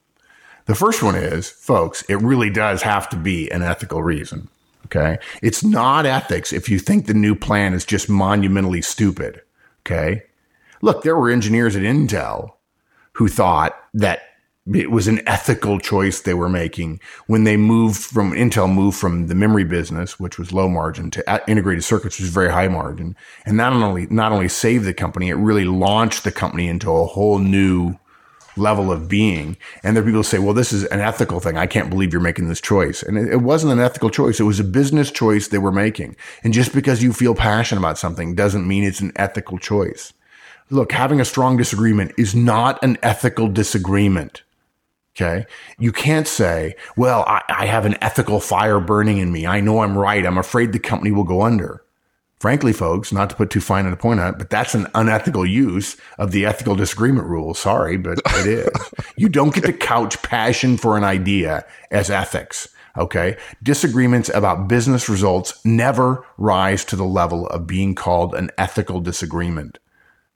The 0.70 0.76
first 0.76 1.02
one 1.02 1.16
is, 1.16 1.50
folks, 1.50 2.02
it 2.02 2.14
really 2.22 2.48
does 2.48 2.82
have 2.82 3.08
to 3.08 3.16
be 3.16 3.50
an 3.50 3.60
ethical 3.60 4.04
reason. 4.04 4.48
Okay. 4.86 5.18
It's 5.42 5.64
not 5.64 6.06
ethics 6.06 6.52
if 6.52 6.68
you 6.68 6.78
think 6.78 7.06
the 7.06 7.12
new 7.12 7.34
plan 7.34 7.74
is 7.74 7.84
just 7.84 8.08
monumentally 8.08 8.80
stupid. 8.80 9.42
Okay. 9.80 10.22
Look, 10.80 11.02
there 11.02 11.16
were 11.16 11.28
engineers 11.28 11.74
at 11.74 11.82
Intel 11.82 12.52
who 13.14 13.26
thought 13.26 13.74
that 13.94 14.20
it 14.72 14.92
was 14.92 15.08
an 15.08 15.26
ethical 15.26 15.80
choice 15.80 16.20
they 16.20 16.34
were 16.34 16.48
making 16.48 17.00
when 17.26 17.42
they 17.42 17.56
moved 17.56 17.98
from 17.98 18.30
Intel 18.30 18.72
moved 18.72 18.96
from 18.96 19.26
the 19.26 19.34
memory 19.34 19.64
business, 19.64 20.20
which 20.20 20.38
was 20.38 20.52
low 20.52 20.68
margin, 20.68 21.10
to 21.10 21.42
integrated 21.48 21.82
circuits, 21.82 22.16
which 22.16 22.26
was 22.26 22.30
very 22.30 22.52
high 22.52 22.68
margin, 22.68 23.16
and 23.44 23.56
not 23.56 23.72
only 23.72 24.06
not 24.06 24.30
only 24.30 24.46
saved 24.46 24.84
the 24.84 24.94
company, 24.94 25.30
it 25.30 25.34
really 25.34 25.64
launched 25.64 26.22
the 26.22 26.30
company 26.30 26.68
into 26.68 26.92
a 26.92 27.06
whole 27.06 27.40
new 27.40 27.96
level 28.56 28.90
of 28.90 29.08
being. 29.08 29.56
And 29.82 29.96
there 29.96 30.02
are 30.02 30.06
people 30.06 30.20
who 30.20 30.24
say, 30.24 30.38
well, 30.38 30.54
this 30.54 30.72
is 30.72 30.84
an 30.86 31.00
ethical 31.00 31.40
thing. 31.40 31.56
I 31.56 31.66
can't 31.66 31.90
believe 31.90 32.12
you're 32.12 32.20
making 32.20 32.48
this 32.48 32.60
choice. 32.60 33.02
And 33.02 33.18
it, 33.18 33.32
it 33.32 33.42
wasn't 33.42 33.72
an 33.72 33.80
ethical 33.80 34.10
choice. 34.10 34.40
It 34.40 34.44
was 34.44 34.60
a 34.60 34.64
business 34.64 35.10
choice 35.10 35.48
they 35.48 35.58
were 35.58 35.72
making. 35.72 36.16
And 36.42 36.52
just 36.52 36.72
because 36.74 37.02
you 37.02 37.12
feel 37.12 37.34
passionate 37.34 37.80
about 37.80 37.98
something 37.98 38.34
doesn't 38.34 38.66
mean 38.66 38.84
it's 38.84 39.00
an 39.00 39.12
ethical 39.16 39.58
choice. 39.58 40.12
Look, 40.70 40.92
having 40.92 41.20
a 41.20 41.24
strong 41.24 41.56
disagreement 41.56 42.12
is 42.16 42.34
not 42.34 42.82
an 42.82 42.96
ethical 43.02 43.48
disagreement. 43.48 44.42
Okay. 45.16 45.44
You 45.78 45.90
can't 45.90 46.28
say, 46.28 46.76
well, 46.96 47.24
I, 47.26 47.42
I, 47.48 47.66
have 47.66 47.84
an 47.84 47.96
ethical 48.00 48.38
fire 48.38 48.78
burning 48.78 49.18
in 49.18 49.32
me. 49.32 49.44
I 49.44 49.60
know 49.60 49.80
I'm 49.80 49.98
right. 49.98 50.24
I'm 50.24 50.38
afraid 50.38 50.72
the 50.72 50.78
company 50.78 51.10
will 51.10 51.24
go 51.24 51.42
under. 51.42 51.82
Frankly, 52.40 52.72
folks, 52.72 53.12
not 53.12 53.28
to 53.28 53.36
put 53.36 53.50
too 53.50 53.60
fine 53.60 53.84
a 53.84 53.94
point 53.96 54.18
on 54.18 54.32
it, 54.32 54.38
but 54.38 54.48
that's 54.48 54.74
an 54.74 54.86
unethical 54.94 55.44
use 55.44 55.98
of 56.18 56.32
the 56.32 56.46
ethical 56.46 56.74
disagreement 56.74 57.26
rule. 57.26 57.52
Sorry, 57.52 57.98
but 57.98 58.18
it 58.24 58.46
is. 58.46 58.92
you 59.16 59.28
don't 59.28 59.54
get 59.54 59.64
to 59.64 59.74
couch 59.74 60.20
passion 60.22 60.78
for 60.78 60.96
an 60.96 61.04
idea 61.04 61.66
as 61.90 62.08
ethics. 62.08 62.66
Okay. 62.96 63.36
Disagreements 63.62 64.30
about 64.30 64.68
business 64.68 65.06
results 65.06 65.62
never 65.66 66.24
rise 66.38 66.82
to 66.86 66.96
the 66.96 67.04
level 67.04 67.46
of 67.48 67.66
being 67.66 67.94
called 67.94 68.34
an 68.34 68.50
ethical 68.56 69.02
disagreement. 69.02 69.78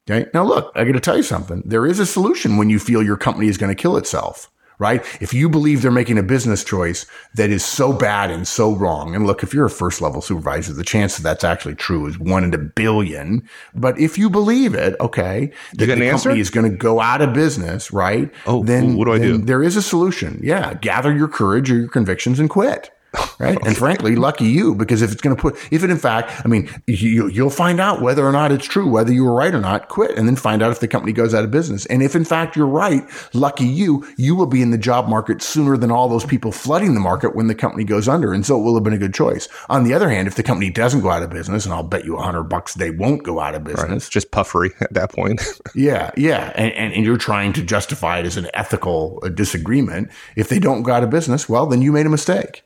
Okay. 0.06 0.28
Now, 0.34 0.44
look, 0.44 0.72
I 0.74 0.84
got 0.84 0.92
to 0.92 1.00
tell 1.00 1.16
you 1.16 1.22
something. 1.22 1.62
There 1.64 1.86
is 1.86 2.00
a 2.00 2.06
solution 2.06 2.58
when 2.58 2.68
you 2.68 2.78
feel 2.78 3.02
your 3.02 3.16
company 3.16 3.48
is 3.48 3.56
going 3.56 3.74
to 3.74 3.82
kill 3.82 3.96
itself 3.96 4.50
right? 4.78 5.04
If 5.20 5.34
you 5.34 5.48
believe 5.48 5.82
they're 5.82 5.90
making 5.90 6.18
a 6.18 6.22
business 6.22 6.64
choice 6.64 7.06
that 7.34 7.50
is 7.50 7.64
so 7.64 7.92
bad 7.92 8.30
and 8.30 8.46
so 8.46 8.74
wrong, 8.74 9.14
and 9.14 9.26
look, 9.26 9.42
if 9.42 9.54
you're 9.54 9.66
a 9.66 9.70
first 9.70 10.00
level 10.00 10.20
supervisor, 10.20 10.72
the 10.72 10.84
chance 10.84 11.16
that 11.16 11.22
that's 11.22 11.44
actually 11.44 11.74
true 11.74 12.06
is 12.06 12.18
one 12.18 12.44
in 12.44 12.54
a 12.54 12.58
billion. 12.58 13.48
But 13.74 13.98
if 13.98 14.18
you 14.18 14.30
believe 14.30 14.74
it, 14.74 14.96
okay, 15.00 15.52
that 15.74 15.86
the 15.86 16.10
company 16.10 16.40
is 16.40 16.50
going 16.50 16.70
to 16.70 16.76
go 16.76 17.00
out 17.00 17.20
of 17.20 17.32
business, 17.32 17.92
right? 17.92 18.32
Oh, 18.46 18.62
then 18.64 18.96
what 18.96 19.06
do 19.06 19.12
I 19.12 19.18
do? 19.18 19.38
There 19.38 19.62
is 19.62 19.76
a 19.76 19.82
solution. 19.82 20.40
Yeah, 20.42 20.74
gather 20.74 21.14
your 21.14 21.28
courage 21.28 21.70
or 21.70 21.76
your 21.76 21.88
convictions 21.88 22.40
and 22.40 22.48
quit 22.48 22.90
right? 23.38 23.58
And 23.64 23.76
frankly, 23.76 24.16
lucky 24.16 24.46
you, 24.46 24.74
because 24.74 25.02
if 25.02 25.12
it's 25.12 25.20
going 25.20 25.36
to 25.36 25.40
put, 25.40 25.56
if 25.72 25.82
it 25.84 25.90
in 25.90 25.98
fact, 25.98 26.44
I 26.44 26.48
mean, 26.48 26.68
you, 26.86 27.28
you'll 27.28 27.50
find 27.50 27.80
out 27.80 28.00
whether 28.00 28.26
or 28.26 28.32
not 28.32 28.52
it's 28.52 28.66
true, 28.66 28.88
whether 28.88 29.12
you 29.12 29.24
were 29.24 29.34
right 29.34 29.54
or 29.54 29.60
not, 29.60 29.88
quit 29.88 30.16
and 30.16 30.28
then 30.28 30.36
find 30.36 30.62
out 30.62 30.72
if 30.72 30.80
the 30.80 30.88
company 30.88 31.12
goes 31.12 31.34
out 31.34 31.44
of 31.44 31.50
business. 31.50 31.86
And 31.86 32.02
if 32.02 32.14
in 32.14 32.24
fact 32.24 32.56
you're 32.56 32.66
right, 32.66 33.02
lucky 33.32 33.66
you, 33.66 34.06
you 34.16 34.34
will 34.34 34.46
be 34.46 34.62
in 34.62 34.70
the 34.70 34.78
job 34.78 35.08
market 35.08 35.42
sooner 35.42 35.76
than 35.76 35.90
all 35.90 36.08
those 36.08 36.24
people 36.24 36.52
flooding 36.52 36.94
the 36.94 37.00
market 37.00 37.34
when 37.34 37.46
the 37.46 37.54
company 37.54 37.84
goes 37.84 38.08
under. 38.08 38.32
And 38.32 38.44
so 38.44 38.58
it 38.58 38.62
will 38.62 38.74
have 38.74 38.84
been 38.84 38.92
a 38.92 38.98
good 38.98 39.14
choice. 39.14 39.48
On 39.68 39.84
the 39.84 39.94
other 39.94 40.08
hand, 40.08 40.28
if 40.28 40.34
the 40.34 40.42
company 40.42 40.70
doesn't 40.70 41.00
go 41.00 41.10
out 41.10 41.22
of 41.22 41.30
business, 41.30 41.64
and 41.64 41.74
I'll 41.74 41.82
bet 41.82 42.04
you 42.04 42.16
a 42.16 42.22
hundred 42.22 42.44
bucks 42.44 42.74
they 42.74 42.90
won't 42.90 43.22
go 43.22 43.40
out 43.40 43.54
of 43.54 43.64
business. 43.64 43.88
Right. 43.88 43.96
It's 43.96 44.08
just 44.08 44.30
puffery 44.30 44.70
at 44.80 44.92
that 44.94 45.12
point. 45.12 45.42
yeah. 45.74 46.10
Yeah. 46.16 46.52
And, 46.54 46.72
and, 46.72 46.92
and 46.94 47.04
you're 47.04 47.16
trying 47.16 47.52
to 47.54 47.62
justify 47.62 48.18
it 48.18 48.26
as 48.26 48.36
an 48.36 48.48
ethical 48.54 49.20
uh, 49.22 49.28
disagreement. 49.28 50.10
If 50.36 50.48
they 50.48 50.58
don't 50.58 50.82
go 50.82 50.92
out 50.92 51.02
of 51.02 51.10
business, 51.10 51.48
well, 51.48 51.66
then 51.66 51.82
you 51.82 51.92
made 51.92 52.06
a 52.06 52.10
mistake. 52.10 52.62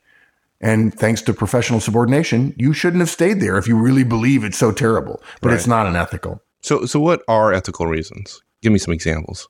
And 0.60 0.92
thanks 0.92 1.22
to 1.22 1.32
professional 1.32 1.80
subordination, 1.80 2.54
you 2.58 2.72
shouldn't 2.72 3.00
have 3.00 3.10
stayed 3.10 3.40
there 3.40 3.58
if 3.58 3.68
you 3.68 3.76
really 3.76 4.04
believe 4.04 4.44
it's 4.44 4.58
so 4.58 4.72
terrible. 4.72 5.22
But 5.40 5.48
right. 5.48 5.56
it's 5.56 5.66
not 5.66 5.86
unethical. 5.86 6.42
So, 6.62 6.84
so 6.84 6.98
what 6.98 7.22
are 7.28 7.52
ethical 7.52 7.86
reasons? 7.86 8.42
Give 8.62 8.72
me 8.72 8.78
some 8.78 8.92
examples. 8.92 9.48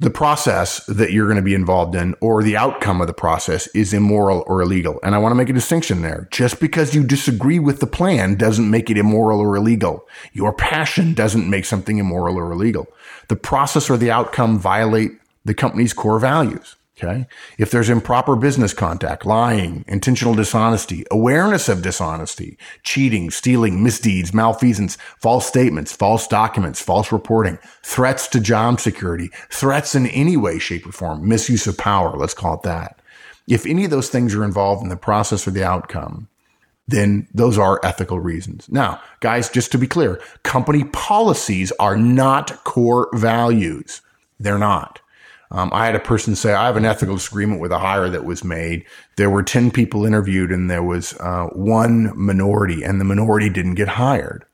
The 0.00 0.10
process 0.10 0.84
that 0.86 1.10
you're 1.10 1.26
going 1.26 1.36
to 1.36 1.42
be 1.42 1.54
involved 1.54 1.96
in 1.96 2.14
or 2.20 2.42
the 2.42 2.56
outcome 2.56 3.00
of 3.00 3.08
the 3.08 3.12
process 3.12 3.66
is 3.68 3.92
immoral 3.92 4.44
or 4.46 4.62
illegal. 4.62 5.00
And 5.02 5.14
I 5.14 5.18
want 5.18 5.32
to 5.32 5.36
make 5.36 5.48
a 5.48 5.52
distinction 5.52 6.02
there. 6.02 6.28
Just 6.30 6.60
because 6.60 6.94
you 6.94 7.02
disagree 7.02 7.58
with 7.58 7.80
the 7.80 7.86
plan 7.86 8.36
doesn't 8.36 8.70
make 8.70 8.90
it 8.90 8.98
immoral 8.98 9.40
or 9.40 9.56
illegal. 9.56 10.06
Your 10.32 10.52
passion 10.52 11.14
doesn't 11.14 11.50
make 11.50 11.64
something 11.64 11.98
immoral 11.98 12.36
or 12.36 12.52
illegal. 12.52 12.86
The 13.26 13.36
process 13.36 13.90
or 13.90 13.96
the 13.96 14.12
outcome 14.12 14.58
violate 14.58 15.12
the 15.44 15.54
company's 15.54 15.92
core 15.92 16.20
values. 16.20 16.76
Okay. 17.00 17.26
If 17.58 17.70
there's 17.70 17.90
improper 17.90 18.34
business 18.34 18.72
contact, 18.74 19.24
lying, 19.24 19.84
intentional 19.86 20.34
dishonesty, 20.34 21.04
awareness 21.12 21.68
of 21.68 21.80
dishonesty, 21.80 22.58
cheating, 22.82 23.30
stealing, 23.30 23.84
misdeeds, 23.84 24.34
malfeasance, 24.34 24.98
false 25.16 25.46
statements, 25.46 25.92
false 25.92 26.26
documents, 26.26 26.82
false 26.82 27.12
reporting, 27.12 27.58
threats 27.84 28.26
to 28.28 28.40
job 28.40 28.80
security, 28.80 29.30
threats 29.48 29.94
in 29.94 30.08
any 30.08 30.36
way, 30.36 30.58
shape, 30.58 30.88
or 30.88 30.92
form, 30.92 31.28
misuse 31.28 31.68
of 31.68 31.78
power, 31.78 32.16
let's 32.16 32.34
call 32.34 32.54
it 32.54 32.62
that. 32.62 33.00
If 33.46 33.64
any 33.64 33.84
of 33.84 33.92
those 33.92 34.10
things 34.10 34.34
are 34.34 34.44
involved 34.44 34.82
in 34.82 34.88
the 34.88 34.96
process 34.96 35.46
or 35.46 35.52
the 35.52 35.64
outcome, 35.64 36.28
then 36.88 37.28
those 37.32 37.58
are 37.58 37.80
ethical 37.84 38.18
reasons. 38.18 38.68
Now, 38.68 39.00
guys, 39.20 39.48
just 39.48 39.70
to 39.72 39.78
be 39.78 39.86
clear, 39.86 40.20
company 40.42 40.82
policies 40.84 41.70
are 41.78 41.96
not 41.96 42.64
core 42.64 43.08
values. 43.12 44.00
They're 44.40 44.58
not. 44.58 45.00
Um, 45.50 45.70
I 45.72 45.86
had 45.86 45.94
a 45.94 46.00
person 46.00 46.36
say, 46.36 46.52
I 46.52 46.66
have 46.66 46.76
an 46.76 46.84
ethical 46.84 47.16
disagreement 47.16 47.60
with 47.60 47.72
a 47.72 47.78
hire 47.78 48.10
that 48.10 48.24
was 48.24 48.44
made. 48.44 48.84
There 49.16 49.30
were 49.30 49.42
10 49.42 49.70
people 49.70 50.04
interviewed 50.04 50.52
and 50.52 50.70
there 50.70 50.82
was 50.82 51.14
uh, 51.20 51.46
one 51.52 52.12
minority 52.14 52.82
and 52.82 53.00
the 53.00 53.04
minority 53.04 53.48
didn't 53.48 53.74
get 53.74 53.88
hired. 53.88 54.44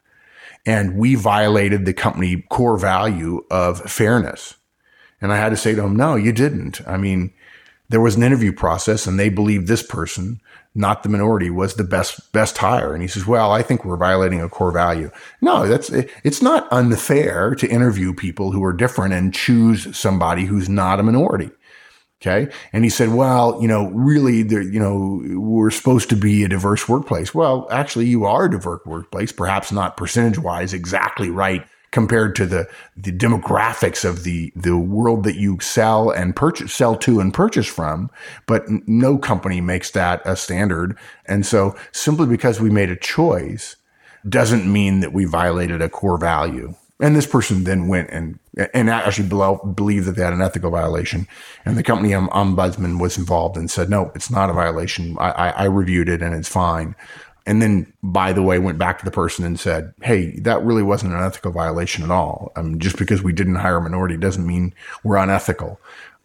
And 0.64 0.96
we 0.96 1.14
violated 1.14 1.84
the 1.84 1.92
company 1.92 2.44
core 2.48 2.78
value 2.78 3.44
of 3.50 3.80
fairness. 3.80 4.54
And 5.20 5.32
I 5.32 5.36
had 5.36 5.50
to 5.50 5.56
say 5.56 5.74
to 5.74 5.82
him, 5.82 5.96
no, 5.96 6.14
you 6.14 6.32
didn't. 6.32 6.80
I 6.86 6.96
mean, 6.96 7.32
there 7.88 8.00
was 8.00 8.16
an 8.16 8.22
interview 8.22 8.52
process 8.52 9.06
and 9.06 9.18
they 9.18 9.28
believed 9.28 9.66
this 9.66 9.82
person 9.82 10.40
not 10.74 11.02
the 11.02 11.08
minority 11.08 11.50
was 11.50 11.74
the 11.74 11.84
best 11.84 12.32
best 12.32 12.58
hire. 12.58 12.92
And 12.92 13.02
he 13.02 13.08
says 13.08 13.26
well 13.26 13.52
i 13.52 13.62
think 13.62 13.84
we're 13.84 13.96
violating 13.96 14.40
a 14.40 14.48
core 14.48 14.72
value. 14.72 15.10
No 15.40 15.66
that's 15.66 15.90
it's 15.90 16.42
not 16.42 16.68
unfair 16.70 17.54
to 17.56 17.68
interview 17.68 18.14
people 18.14 18.52
who 18.52 18.64
are 18.64 18.72
different 18.72 19.14
and 19.14 19.34
choose 19.34 19.96
somebody 19.96 20.44
who's 20.44 20.68
not 20.68 21.00
a 21.00 21.02
minority. 21.02 21.50
Okay. 22.20 22.50
And 22.72 22.84
he 22.84 22.90
said 22.90 23.10
well 23.10 23.58
you 23.60 23.68
know 23.68 23.88
really 23.90 24.42
there 24.42 24.62
you 24.62 24.80
know 24.80 25.22
we're 25.38 25.70
supposed 25.70 26.08
to 26.10 26.16
be 26.16 26.42
a 26.42 26.48
diverse 26.48 26.88
workplace. 26.88 27.34
Well 27.34 27.68
actually 27.70 28.06
you 28.06 28.24
are 28.24 28.46
a 28.46 28.50
diverse 28.50 28.84
workplace 28.84 29.32
perhaps 29.32 29.70
not 29.70 29.96
percentage 29.96 30.38
wise 30.38 30.72
exactly 30.72 31.30
right 31.30 31.66
compared 31.94 32.34
to 32.34 32.44
the 32.44 32.68
the 32.96 33.12
demographics 33.12 34.04
of 34.04 34.24
the 34.24 34.52
the 34.56 34.76
world 34.76 35.22
that 35.22 35.36
you 35.36 35.60
sell 35.60 36.10
and 36.10 36.34
purchase 36.34 36.74
sell 36.74 36.96
to 36.96 37.20
and 37.20 37.32
purchase 37.32 37.68
from 37.68 38.10
but 38.46 38.64
no 38.88 39.16
company 39.16 39.60
makes 39.60 39.92
that 39.92 40.20
a 40.24 40.34
standard. 40.34 40.98
And 41.26 41.46
so 41.46 41.76
simply 41.92 42.26
because 42.26 42.60
we 42.60 42.68
made 42.68 42.90
a 42.90 42.96
choice 42.96 43.76
doesn't 44.28 44.70
mean 44.70 45.00
that 45.00 45.12
we 45.12 45.24
violated 45.24 45.80
a 45.80 45.88
core 45.88 46.18
value. 46.18 46.74
And 46.98 47.14
this 47.14 47.26
person 47.26 47.62
then 47.62 47.86
went 47.86 48.10
and 48.10 48.40
and 48.72 48.90
actually 48.90 49.28
believed 49.28 50.06
that 50.06 50.16
they 50.16 50.22
had 50.22 50.32
an 50.32 50.42
ethical 50.42 50.70
violation. 50.70 51.28
And 51.64 51.76
the 51.76 51.82
company 51.84 52.12
um, 52.12 52.28
ombudsman 52.30 53.00
was 53.00 53.16
involved 53.18 53.56
and 53.56 53.70
said 53.70 53.88
no 53.88 54.10
it's 54.16 54.30
not 54.32 54.50
a 54.50 54.52
violation. 54.52 55.16
I, 55.20 55.30
I, 55.30 55.48
I 55.50 55.64
reviewed 55.66 56.08
it 56.08 56.22
and 56.22 56.34
it's 56.34 56.48
fine 56.48 56.96
and 57.46 57.60
then, 57.60 57.92
by 58.02 58.32
the 58.32 58.42
way, 58.42 58.58
went 58.58 58.78
back 58.78 58.98
to 58.98 59.04
the 59.04 59.10
person 59.10 59.44
and 59.44 59.60
said, 59.60 59.92
Hey, 60.02 60.38
that 60.40 60.62
really 60.62 60.82
wasn't 60.82 61.12
an 61.12 61.22
ethical 61.22 61.52
violation 61.52 62.02
at 62.02 62.10
all. 62.10 62.52
I 62.56 62.62
mean, 62.62 62.78
just 62.78 62.98
because 62.98 63.22
we 63.22 63.32
didn't 63.32 63.56
hire 63.56 63.76
a 63.76 63.82
minority 63.82 64.16
doesn't 64.16 64.46
mean 64.46 64.74
we're 65.02 65.16
unethical. 65.16 65.80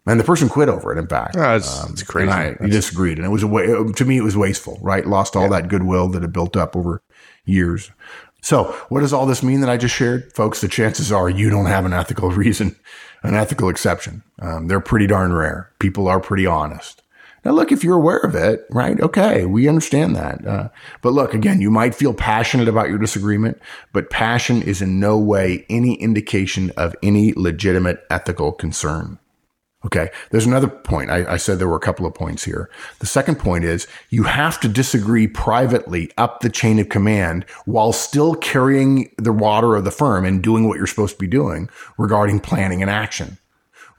And 0.06 0.20
the 0.20 0.24
person 0.24 0.50
quit 0.50 0.70
over 0.70 0.92
it, 0.92 0.98
in 0.98 1.08
fact. 1.08 1.36
Oh, 1.38 1.56
it's, 1.56 1.84
um, 1.84 1.92
it's 1.92 2.04
crazy. 2.04 2.32
I 2.32 2.54
disagreed. 2.54 3.18
And 3.18 3.26
it 3.26 3.30
was 3.30 3.44
a 3.44 3.48
way, 3.48 3.68
to 3.68 4.06
me, 4.06 4.18
it 4.18 4.24
was 4.24 4.36
wasteful, 4.36 4.80
right? 4.82 5.06
Lost 5.06 5.36
all 5.36 5.44
yeah. 5.44 5.62
that 5.62 5.68
goodwill 5.68 6.08
that 6.10 6.22
had 6.22 6.34
built 6.34 6.56
up 6.56 6.76
over 6.76 7.02
years. 7.46 7.92
So 8.42 8.66
what 8.88 9.02
does 9.02 9.14
all 9.14 9.26
this 9.26 9.44
mean 9.44 9.62
that 9.62 9.70
I 9.70 9.78
just 9.78 9.94
shared? 9.94 10.34
Folks, 10.34 10.62
the 10.62 10.68
chances 10.68 11.12
are 11.12 11.30
you 11.30 11.50
don't 11.50 11.66
have 11.66 11.86
an 11.86 11.94
ethical 11.94 12.32
reason, 12.32 12.76
an 13.24 13.36
ethical 13.36 13.70
exception. 13.70 14.24
Um, 14.42 14.68
they're 14.68 14.80
pretty 14.80 15.06
darn 15.06 15.34
rare. 15.34 15.72
People 15.80 16.08
are 16.08 16.22
pretty 16.22 16.46
honest. 16.46 17.04
Now, 17.46 17.52
look, 17.52 17.72
if 17.72 17.84
you're 17.84 17.96
aware 17.96 18.18
of 18.18 18.36
it, 18.36 18.66
right? 18.70 19.00
Okay, 19.00 19.46
we 19.46 19.68
understand 19.68 20.16
that. 20.16 20.46
Uh, 20.46 20.70
but 21.02 21.14
look, 21.14 21.34
again, 21.34 21.62
you 21.62 21.72
might 21.72 21.96
feel 21.96 22.14
passionate 22.14 22.68
about 22.68 22.90
your 22.90 22.98
disagreement, 22.98 23.60
but 23.94 24.10
passion 24.10 24.62
is 24.62 24.82
in 24.82 25.00
no 25.00 25.18
way 25.18 25.66
any 25.70 25.96
indication 25.96 26.72
of 26.78 26.96
any 27.02 27.34
legitimate 27.34 28.06
ethical 28.10 28.52
concern. 28.52 29.20
Okay. 29.86 30.10
There's 30.30 30.46
another 30.46 30.68
point. 30.68 31.10
I, 31.10 31.34
I, 31.34 31.38
said 31.38 31.58
there 31.58 31.68
were 31.70 31.78
a 31.78 31.80
couple 31.80 32.06
of 32.06 32.14
points 32.14 32.44
here. 32.44 32.70
The 33.00 33.06
second 33.06 33.40
point 33.40 33.64
is 33.64 33.88
you 34.10 34.24
have 34.24 34.60
to 34.60 34.68
disagree 34.68 35.26
privately 35.26 36.12
up 36.18 36.42
the 36.42 36.50
chain 36.50 36.80
of 36.80 36.90
command 36.90 37.46
while 37.64 37.94
still 37.94 38.36
carrying 38.36 39.10
the 39.18 39.32
water 39.32 39.78
of 39.78 39.86
the 39.86 39.92
firm 39.92 40.26
and 40.26 40.44
doing 40.44 40.68
what 40.68 40.78
you're 40.78 40.86
supposed 40.86 41.16
to 41.16 41.20
be 41.20 41.28
doing 41.28 41.70
regarding 41.98 42.42
planning 42.42 42.82
and 42.82 42.92
action. 42.92 43.38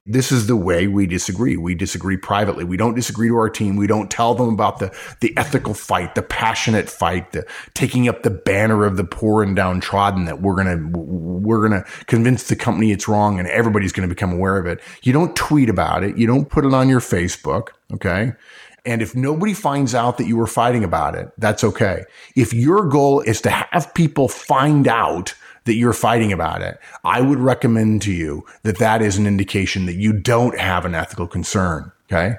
This 0.07 0.33
is 0.33 0.47
the 0.47 0.57
way 0.57 0.87
we 0.87 1.07
disagree. 1.07 1.59
We 1.59 1.75
disagree 1.75 2.17
privately. 2.17 2.65
We 2.65 2.79
don't 2.79 2.95
disagree 2.95 3.29
to 3.29 3.37
our 3.37 3.51
team. 3.51 3.77
We 3.77 3.87
don't 3.87 4.11
tell 4.11 4.35
them 4.35 4.49
about 4.49 4.79
the, 4.79 4.97
the 5.21 5.37
ethical 5.37 5.75
fight, 5.75 6.15
the 6.15 6.23
passionate 6.23 6.89
fight, 6.89 7.33
the 7.33 7.47
taking 7.75 8.09
up 8.09 8.23
the 8.23 8.31
banner 8.31 8.87
of 8.87 8.97
the 8.97 9.05
poor 9.05 9.43
and 9.43 9.55
downtrodden 9.55 10.25
that 10.25 10.41
we're 10.41 10.55
going 10.55 10.93
to, 10.93 10.99
we're 10.99 11.69
going 11.69 11.83
to 11.83 11.91
convince 12.07 12.49
the 12.49 12.57
company 12.57 12.93
it's 12.93 13.09
wrong 13.09 13.39
and 13.39 13.47
everybody's 13.49 13.93
going 13.93 14.09
to 14.09 14.15
become 14.15 14.33
aware 14.33 14.57
of 14.57 14.67
it. 14.67 14.81
You 15.03 15.13
don't 15.13 15.37
tweet 15.37 15.69
about 15.69 16.03
it. 16.03 16.17
You 16.17 16.27
don't 16.27 16.49
put 16.49 16.65
it 16.65 16.73
on 16.73 16.89
your 16.89 17.01
Facebook. 17.01 17.69
Okay. 17.93 18.33
And 18.87 19.03
if 19.03 19.15
nobody 19.15 19.53
finds 19.53 19.95
out 19.95 20.17
that 20.17 20.27
you 20.27 20.37
were 20.37 20.47
fighting 20.47 20.83
about 20.83 21.15
it, 21.15 21.31
that's 21.37 21.63
okay. 21.63 22.05
If 22.35 22.55
your 22.55 22.89
goal 22.89 23.21
is 23.21 23.43
to 23.43 23.51
have 23.51 23.93
people 23.95 24.29
find 24.29 24.89
out 24.89 25.35
that 25.65 25.75
you're 25.75 25.93
fighting 25.93 26.33
about 26.33 26.63
it, 26.63 26.79
I 27.05 27.21
would 27.21 27.39
recommend 27.39 28.03
to 28.03 28.13
you 28.13 28.45
that 28.63 28.79
that 28.79 29.03
is 29.03 29.19
an 29.19 29.27
indication 29.27 29.87
that 29.87 29.97
you 29.97 30.13
don't 30.13 30.59
have 30.59 30.85
an 30.85 30.95
ethical 30.95 31.27
concern. 31.27 31.93
Okay. 32.11 32.37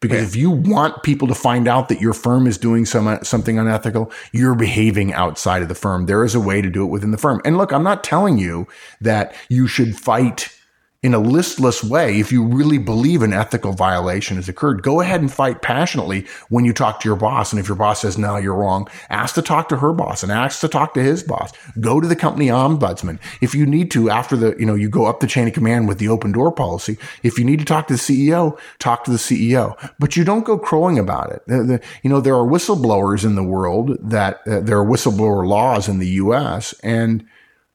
Because 0.00 0.20
yeah. 0.20 0.28
if 0.28 0.36
you 0.36 0.50
want 0.50 1.02
people 1.02 1.26
to 1.28 1.34
find 1.34 1.66
out 1.66 1.88
that 1.88 2.00
your 2.00 2.12
firm 2.12 2.46
is 2.46 2.56
doing 2.56 2.84
some, 2.84 3.18
something 3.24 3.58
unethical, 3.58 4.12
you're 4.32 4.54
behaving 4.54 5.12
outside 5.12 5.62
of 5.62 5.68
the 5.68 5.74
firm. 5.74 6.06
There 6.06 6.24
is 6.24 6.34
a 6.34 6.40
way 6.40 6.62
to 6.62 6.70
do 6.70 6.84
it 6.84 6.88
within 6.88 7.10
the 7.10 7.18
firm. 7.18 7.40
And 7.44 7.56
look, 7.56 7.72
I'm 7.72 7.82
not 7.82 8.04
telling 8.04 8.38
you 8.38 8.68
that 9.00 9.34
you 9.48 9.66
should 9.66 9.96
fight 9.98 10.54
in 11.00 11.14
a 11.14 11.18
listless 11.18 11.84
way, 11.84 12.18
if 12.18 12.32
you 12.32 12.44
really 12.44 12.78
believe 12.78 13.22
an 13.22 13.32
ethical 13.32 13.72
violation 13.72 14.34
has 14.34 14.48
occurred, 14.48 14.82
go 14.82 15.00
ahead 15.00 15.20
and 15.20 15.32
fight 15.32 15.62
passionately 15.62 16.26
when 16.48 16.64
you 16.64 16.72
talk 16.72 16.98
to 16.98 17.08
your 17.08 17.16
boss. 17.16 17.52
And 17.52 17.60
if 17.60 17.68
your 17.68 17.76
boss 17.76 18.00
says, 18.00 18.18
no, 18.18 18.36
you're 18.36 18.56
wrong, 18.56 18.88
ask 19.08 19.36
to 19.36 19.42
talk 19.42 19.68
to 19.68 19.76
her 19.76 19.92
boss 19.92 20.24
and 20.24 20.32
ask 20.32 20.60
to 20.62 20.68
talk 20.68 20.94
to 20.94 21.02
his 21.02 21.22
boss. 21.22 21.52
Go 21.78 22.00
to 22.00 22.08
the 22.08 22.16
company 22.16 22.48
ombudsman. 22.48 23.20
If 23.40 23.54
you 23.54 23.64
need 23.64 23.92
to, 23.92 24.10
after 24.10 24.34
the, 24.34 24.56
you 24.58 24.66
know, 24.66 24.74
you 24.74 24.88
go 24.88 25.06
up 25.06 25.20
the 25.20 25.28
chain 25.28 25.46
of 25.46 25.54
command 25.54 25.86
with 25.86 25.98
the 25.98 26.08
open 26.08 26.32
door 26.32 26.50
policy. 26.50 26.98
If 27.22 27.38
you 27.38 27.44
need 27.44 27.60
to 27.60 27.64
talk 27.64 27.86
to 27.86 27.94
the 27.94 28.00
CEO, 28.00 28.58
talk 28.80 29.04
to 29.04 29.12
the 29.12 29.18
CEO, 29.18 29.76
but 30.00 30.16
you 30.16 30.24
don't 30.24 30.44
go 30.44 30.58
crowing 30.58 30.98
about 30.98 31.30
it. 31.30 31.42
The, 31.46 31.62
the, 31.62 31.80
you 32.02 32.10
know, 32.10 32.20
there 32.20 32.34
are 32.34 32.44
whistleblowers 32.44 33.24
in 33.24 33.36
the 33.36 33.44
world 33.44 33.96
that 34.00 34.40
uh, 34.48 34.58
there 34.60 34.78
are 34.78 34.84
whistleblower 34.84 35.46
laws 35.46 35.88
in 35.88 36.00
the 36.00 36.08
U.S. 36.08 36.74
and 36.82 37.24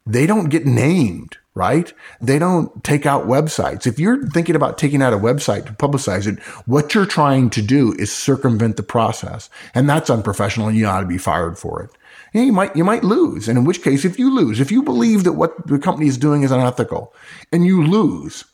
they 0.06 0.27
don't 0.27 0.50
get 0.50 0.65
named 0.65 1.38
right? 1.55 1.93
They 2.19 2.39
don't 2.39 2.83
take 2.83 3.05
out 3.05 3.27
websites. 3.27 3.86
If 3.86 4.00
you're 4.00 4.27
thinking 4.27 4.55
about 4.55 4.77
taking 4.77 5.01
out 5.01 5.13
a 5.13 5.17
website 5.17 5.65
to 5.67 5.74
publicize 5.74 6.25
it, 6.25 6.39
what 6.67 6.95
you're 6.95 7.05
trying 7.05 7.50
to 7.51 7.62
do 7.62 7.93
is 7.93 8.12
circumvent 8.12 8.77
the 8.77 8.83
process. 8.83 9.50
And 9.75 9.88
that's 9.88 10.10
unprofessional 10.10 10.67
and 10.67 10.77
you 10.77 10.88
ought 10.88 11.01
to 11.01 11.07
be 11.07 11.17
fired 11.17 11.57
for 11.57 11.83
it. 11.83 11.91
You 12.33 12.51
might, 12.51 12.75
you 12.75 12.83
might 12.83 13.03
lose. 13.03 13.48
And 13.48 13.60
in 13.60 13.65
which 13.65 13.83
case, 13.83 14.03
if 14.03 14.17
you 14.17 14.33
lose, 14.33 14.60
if 14.60 14.72
you 14.72 14.81
believe 14.81 15.24
that 15.25 15.33
what 15.33 15.67
the 15.67 15.77
company 15.77 16.07
is 16.07 16.17
doing 16.17 16.41
is 16.41 16.51
unethical 16.51 17.13
and 17.51 17.65
you 17.65 17.86
lose, 17.86 18.45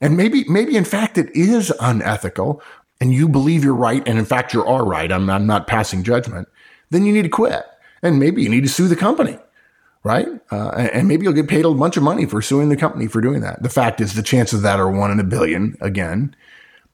and 0.00 0.16
maybe, 0.16 0.44
maybe 0.48 0.76
in 0.76 0.84
fact 0.84 1.16
it 1.16 1.30
is 1.36 1.72
unethical 1.80 2.60
and 3.00 3.12
you 3.12 3.28
believe 3.28 3.62
you're 3.62 3.74
right. 3.74 4.02
And 4.06 4.18
in 4.18 4.24
fact, 4.24 4.52
you 4.52 4.64
are 4.64 4.84
right. 4.84 5.10
I'm, 5.10 5.30
I'm 5.30 5.46
not 5.46 5.66
passing 5.66 6.02
judgment. 6.02 6.48
Then 6.90 7.04
you 7.04 7.12
need 7.12 7.22
to 7.22 7.28
quit. 7.28 7.64
And 8.02 8.18
maybe 8.18 8.42
you 8.42 8.48
need 8.48 8.62
to 8.62 8.68
sue 8.68 8.88
the 8.88 8.96
company 8.96 9.38
right? 10.04 10.28
Uh, 10.52 10.88
and 10.92 11.08
maybe 11.08 11.24
you'll 11.24 11.32
get 11.32 11.48
paid 11.48 11.64
a 11.64 11.70
bunch 11.72 11.96
of 11.96 12.02
money 12.02 12.26
for 12.26 12.40
suing 12.40 12.68
the 12.68 12.76
company 12.76 13.08
for 13.08 13.20
doing 13.20 13.40
that. 13.40 13.62
The 13.62 13.70
fact 13.70 14.00
is, 14.00 14.14
the 14.14 14.22
chances 14.22 14.58
of 14.58 14.62
that 14.62 14.78
are 14.78 14.90
one 14.90 15.10
in 15.10 15.18
a 15.18 15.24
billion 15.24 15.76
again. 15.80 16.36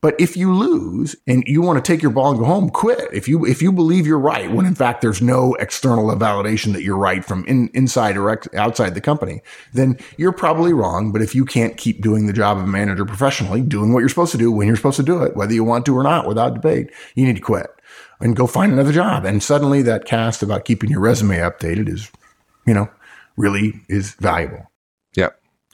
But 0.02 0.19
if 0.19 0.35
you 0.35 0.55
lose 0.55 1.14
and 1.26 1.45
you 1.47 1.61
want 1.61 1.85
to 1.85 1.93
take 1.93 2.00
your 2.00 2.11
ball 2.11 2.31
and 2.31 2.38
go 2.38 2.47
home, 2.47 2.71
quit. 2.71 3.07
If 3.12 3.29
you 3.29 3.45
if 3.45 3.61
you 3.61 3.71
believe 3.71 4.07
you're 4.07 4.19
right, 4.19 4.50
when 4.50 4.64
in 4.64 4.75
fact 4.75 5.02
there's 5.02 5.21
no 5.21 5.52
external 5.57 6.07
validation 6.17 6.73
that 6.73 6.83
you're 6.83 6.97
right 6.97 7.23
from 7.23 7.45
in, 7.45 7.69
inside 7.75 8.17
or 8.17 8.31
ex, 8.31 8.49
outside 8.55 8.95
the 8.95 9.02
company, 9.02 9.43
then 9.75 9.99
you're 10.17 10.33
probably 10.33 10.73
wrong. 10.73 11.12
But 11.12 11.21
if 11.21 11.35
you 11.35 11.45
can't 11.45 11.76
keep 11.76 12.00
doing 12.00 12.26
the 12.26 12.33
job 12.33 12.57
of 12.57 12.64
a 12.64 12.67
manager 12.67 13.05
professionally, 13.05 13.61
doing 13.61 13.93
what 13.93 14.00
you're 14.00 14.09
supposed 14.09 14.33
to 14.33 14.38
do 14.38 14.50
when 14.50 14.67
you're 14.67 14.76
supposed 14.76 14.97
to 14.97 15.02
do 15.02 15.23
it, 15.23 15.37
whether 15.37 15.52
you 15.52 15.64
want 15.64 15.85
to 15.85 15.95
or 15.95 16.02
not, 16.02 16.26
without 16.26 16.55
debate, 16.55 16.90
you 17.14 17.26
need 17.26 17.37
to 17.37 17.43
quit 17.43 17.69
and 18.21 18.37
go 18.37 18.47
find 18.47 18.73
another 18.73 18.93
job. 18.93 19.26
And 19.26 19.43
suddenly 19.43 19.83
that 19.83 20.07
cast 20.07 20.43
about 20.43 20.64
keeping 20.64 20.88
your 20.88 21.00
resume 21.00 21.37
updated 21.37 21.90
is, 21.90 22.11
you 22.67 22.73
know, 22.73 22.88
really 23.40 23.80
is 23.88 24.12
valuable. 24.12 24.70
Yeah. 25.16 25.30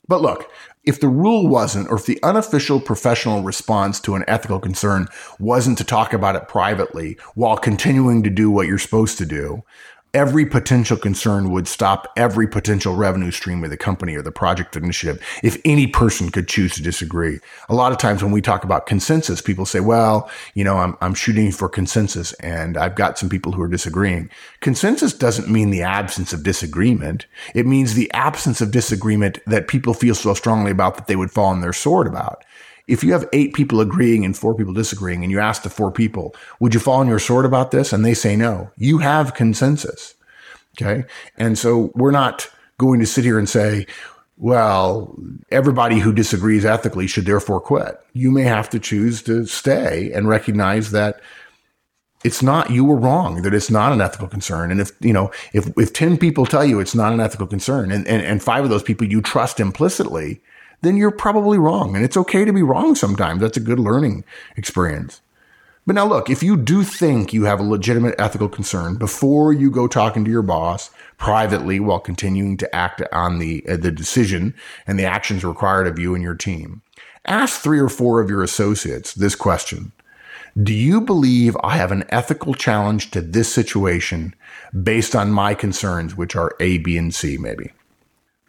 But 0.07 0.21
look, 0.21 0.49
if 0.83 1.01
the 1.01 1.09
rule 1.09 1.47
wasn't, 1.47 1.89
or 1.89 1.97
if 1.97 2.05
the 2.05 2.19
unofficial 2.23 2.79
professional 2.79 3.43
response 3.43 3.99
to 4.01 4.15
an 4.15 4.23
ethical 4.27 4.59
concern 4.59 5.07
wasn't 5.37 5.77
to 5.79 5.83
talk 5.83 6.13
about 6.13 6.37
it 6.37 6.47
privately 6.47 7.17
while 7.35 7.57
continuing 7.57 8.23
to 8.23 8.29
do 8.29 8.49
what 8.49 8.67
you're 8.67 8.77
supposed 8.77 9.17
to 9.17 9.25
do, 9.25 9.63
every 10.13 10.45
potential 10.45 10.97
concern 10.97 11.51
would 11.51 11.67
stop 11.67 12.11
every 12.15 12.47
potential 12.47 12.95
revenue 12.95 13.31
stream 13.31 13.63
of 13.63 13.69
the 13.69 13.77
company 13.77 14.15
or 14.15 14.21
the 14.21 14.31
project 14.31 14.75
initiative 14.75 15.21
if 15.43 15.59
any 15.65 15.87
person 15.87 16.29
could 16.29 16.47
choose 16.47 16.73
to 16.75 16.81
disagree. 16.81 17.39
A 17.69 17.75
lot 17.75 17.91
of 17.91 17.97
times 17.97 18.23
when 18.23 18.31
we 18.31 18.41
talk 18.41 18.63
about 18.63 18.85
consensus, 18.85 19.41
people 19.41 19.65
say, 19.65 19.79
well, 19.79 20.29
you 20.53 20.63
know, 20.63 20.77
I'm, 20.77 20.97
I'm 21.01 21.13
shooting 21.13 21.51
for 21.51 21.69
consensus 21.69 22.33
and 22.33 22.77
I've 22.77 22.95
got 22.95 23.19
some 23.19 23.29
people 23.29 23.51
who 23.51 23.61
are 23.61 23.67
disagreeing. 23.67 24.29
Consensus 24.61 25.13
doesn't 25.13 25.49
mean 25.49 25.69
the 25.69 25.83
absence 25.83 26.33
of 26.33 26.43
disagreement. 26.43 27.27
It 27.53 27.65
means 27.65 27.93
the 27.93 28.11
absence 28.13 28.61
of 28.61 28.71
disagreement 28.71 29.39
that 29.45 29.67
people 29.67 29.93
feel 29.93 30.15
so 30.15 30.33
strongly 30.33 30.71
about 30.71 30.95
that 30.95 31.07
they 31.07 31.15
would 31.15 31.31
fall 31.31 31.47
on 31.47 31.61
their 31.61 31.73
sword 31.73 32.07
about 32.07 32.43
if 32.87 33.03
you 33.03 33.11
have 33.11 33.27
eight 33.33 33.53
people 33.53 33.81
agreeing 33.81 34.23
and 34.23 34.35
four 34.35 34.55
people 34.55 34.73
disagreeing 34.73 35.23
and 35.23 35.31
you 35.31 35.39
ask 35.39 35.63
the 35.63 35.69
four 35.69 35.91
people, 35.91 36.33
would 36.59 36.73
you 36.73 36.79
fall 36.79 36.99
on 36.99 37.07
your 37.07 37.19
sword 37.19 37.45
about 37.45 37.71
this? 37.71 37.91
And 37.91 38.05
they 38.05 38.13
say 38.13 38.35
no. 38.35 38.71
You 38.77 38.99
have 38.99 39.33
consensus. 39.33 40.15
Okay. 40.79 41.05
And 41.37 41.57
so 41.57 41.91
we're 41.95 42.11
not 42.11 42.49
going 42.77 42.99
to 42.99 43.05
sit 43.05 43.25
here 43.25 43.39
and 43.39 43.49
say, 43.49 43.87
well, 44.37 45.17
everybody 45.49 45.99
who 45.99 46.13
disagrees 46.13 46.63
ethically 46.63 47.07
should 47.07 47.25
therefore 47.25 47.59
quit. 47.59 47.99
You 48.13 48.31
may 48.31 48.43
have 48.43 48.69
to 48.69 48.79
choose 48.79 49.21
to 49.23 49.45
stay 49.47 50.11
and 50.13 50.27
recognize 50.27 50.91
that 50.91 51.19
it's 52.23 52.43
not, 52.43 52.69
you 52.69 52.85
were 52.85 52.95
wrong, 52.95 53.41
that 53.41 53.53
it's 53.53 53.71
not 53.71 53.91
an 53.91 54.01
ethical 54.01 54.27
concern. 54.27 54.71
And 54.71 54.79
if, 54.79 54.91
you 54.99 55.13
know, 55.13 55.31
if, 55.53 55.67
if 55.77 55.93
10 55.93 56.17
people 56.17 56.45
tell 56.45 56.63
you 56.63 56.79
it's 56.79 56.95
not 56.95 57.13
an 57.13 57.19
ethical 57.19 57.47
concern 57.47 57.91
and, 57.91 58.07
and, 58.07 58.21
and 58.21 58.43
five 58.43 58.63
of 58.63 58.69
those 58.69 58.83
people 58.83 59.07
you 59.07 59.21
trust 59.21 59.59
implicitly, 59.59 60.41
then 60.81 60.97
you're 60.97 61.11
probably 61.11 61.57
wrong. 61.57 61.95
And 61.95 62.03
it's 62.03 62.17
okay 62.17 62.45
to 62.45 62.53
be 62.53 62.63
wrong 62.63 62.95
sometimes. 62.95 63.41
That's 63.41 63.57
a 63.57 63.61
good 63.61 63.79
learning 63.79 64.23
experience. 64.55 65.21
But 65.85 65.95
now 65.95 66.05
look, 66.05 66.29
if 66.29 66.43
you 66.43 66.57
do 66.57 66.83
think 66.83 67.31
you 67.31 67.45
have 67.45 67.61
a 67.61 67.63
legitimate 67.63 68.15
ethical 68.19 68.49
concern 68.49 68.97
before 68.97 69.53
you 69.53 69.71
go 69.71 69.87
talking 69.87 70.25
to 70.25 70.31
your 70.31 70.41
boss 70.41 70.89
privately 71.17 71.79
while 71.79 71.99
continuing 71.99 72.57
to 72.57 72.75
act 72.75 73.01
on 73.13 73.39
the, 73.39 73.65
uh, 73.67 73.77
the 73.77 73.91
decision 73.91 74.53
and 74.85 74.99
the 74.99 75.05
actions 75.05 75.45
required 75.45 75.87
of 75.87 75.97
you 75.97 76.13
and 76.13 76.21
your 76.21 76.35
team, 76.35 76.81
ask 77.25 77.61
three 77.61 77.79
or 77.79 77.87
four 77.87 78.19
of 78.19 78.29
your 78.29 78.43
associates 78.43 79.13
this 79.13 79.33
question. 79.33 79.93
Do 80.61 80.73
you 80.73 80.99
believe 80.99 81.55
I 81.63 81.77
have 81.77 81.93
an 81.93 82.03
ethical 82.09 82.53
challenge 82.53 83.11
to 83.11 83.21
this 83.21 83.53
situation 83.53 84.35
based 84.83 85.15
on 85.15 85.31
my 85.31 85.53
concerns, 85.53 86.17
which 86.17 86.35
are 86.35 86.55
A, 86.59 86.79
B, 86.79 86.97
and 86.97 87.15
C, 87.15 87.37
maybe? 87.37 87.71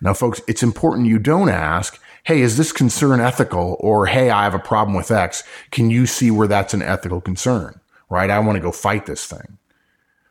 Now, 0.00 0.14
folks, 0.14 0.40
it's 0.48 0.62
important 0.62 1.06
you 1.06 1.18
don't 1.18 1.50
ask, 1.50 2.00
hey, 2.24 2.40
is 2.40 2.56
this 2.56 2.72
concern 2.72 3.20
ethical? 3.20 3.76
Or, 3.80 4.06
hey, 4.06 4.30
I 4.30 4.44
have 4.44 4.54
a 4.54 4.58
problem 4.58 4.96
with 4.96 5.10
X. 5.10 5.42
Can 5.70 5.90
you 5.90 6.06
see 6.06 6.30
where 6.30 6.48
that's 6.48 6.74
an 6.74 6.82
ethical 6.82 7.20
concern? 7.20 7.80
Right? 8.10 8.30
I 8.30 8.38
want 8.38 8.56
to 8.56 8.62
go 8.62 8.72
fight 8.72 9.06
this 9.06 9.26
thing. 9.26 9.58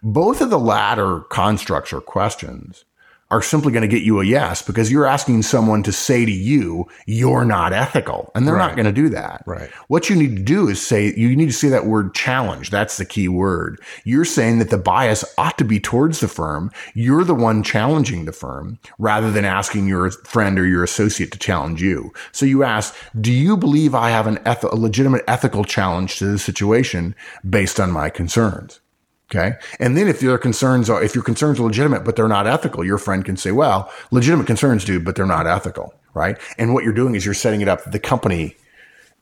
Both 0.04 0.42
of 0.42 0.50
the 0.50 0.60
latter 0.60 1.22
constructs 1.22 1.92
or 1.92 2.02
questions 2.02 2.86
are 3.30 3.42
simply 3.42 3.72
going 3.72 3.82
to 3.82 3.88
get 3.88 4.04
you 4.04 4.22
a 4.22 4.26
yes 4.26 4.62
because 4.62 4.92
you're 4.92 5.06
asking 5.06 5.42
someone 5.42 5.84
to 5.84 5.92
say 5.92 6.26
to 6.26 6.32
you, 6.32 6.88
you're 7.06 7.44
not 7.44 7.74
ethical. 7.74 8.32
And 8.34 8.48
they're 8.48 8.56
right. 8.56 8.68
not 8.68 8.76
going 8.76 8.86
to 8.86 8.92
do 8.92 9.10
that. 9.10 9.44
Right. 9.46 9.70
What 9.88 10.10
you 10.10 10.16
need 10.16 10.38
to 10.38 10.44
do 10.44 10.70
is 10.70 10.86
say, 10.86 11.14
you 11.16 11.36
need 11.36 11.48
to 11.48 11.54
say 11.54 11.68
that 11.70 11.86
word 11.86 12.14
challenge. 12.14 12.70
That's 12.70 12.98
the 12.98 13.06
key 13.06 13.28
word. 13.28 13.82
You're 14.06 14.26
saying 14.26 14.60
that 14.60 14.70
the 14.70 14.78
bias 14.78 15.26
ought 15.38 15.58
to 15.58 15.66
be 15.66 15.80
towards 15.80 16.22
the 16.22 16.28
firm. 16.28 16.72
You're 16.94 17.26
the 17.26 17.36
one 17.36 17.64
challenging 17.64 18.26
the 18.26 18.32
firm 18.32 18.80
rather 18.98 19.30
than 19.30 19.46
asking 19.46 19.88
your 19.88 20.10
friend 20.12 20.58
or 20.58 20.66
your 20.66 20.84
associate 20.84 21.32
to 21.34 21.40
challenge 21.40 21.82
you. 21.82 22.14
So 22.32 22.46
you 22.46 22.64
ask, 22.64 22.96
do 23.20 23.32
you 23.32 23.58
believe 23.58 23.94
I 23.94 24.10
have 24.10 24.28
an 24.28 24.40
eth- 24.46 24.64
a 24.64 24.76
legitimate 24.76 25.24
ethical 25.28 25.66
challenge 25.66 26.18
to 26.20 26.26
the 26.26 26.40
situation 26.40 27.16
based 27.48 27.80
on 27.80 27.92
my 27.92 28.10
concerns? 28.10 28.80
Okay. 29.30 29.58
And 29.80 29.98
then 29.98 30.08
if 30.08 30.22
your 30.22 30.38
concerns 30.38 30.90
are, 30.90 31.04
if 31.04 31.14
your 31.14 31.24
concerns 31.24 31.60
are 31.60 31.64
legitimate, 31.64 32.06
but 32.06 32.16
they're 32.16 32.30
not 32.30 32.48
ethical, 32.48 32.86
your 32.86 32.98
friend 32.98 33.26
can 33.26 33.36
say, 33.36 33.52
well, 33.52 33.92
legitimate 34.10 34.48
concerns 34.48 34.86
do, 34.86 35.02
but 35.02 35.16
they're 35.16 35.26
not 35.26 35.48
ethical. 35.48 35.94
Right. 36.14 36.38
And 36.58 36.74
what 36.74 36.84
you're 36.84 36.94
doing 36.94 37.14
is 37.14 37.26
you're 37.26 37.34
setting 37.34 37.62
it 37.62 37.68
up 37.68 37.84
the 37.84 38.00
company 38.00 38.56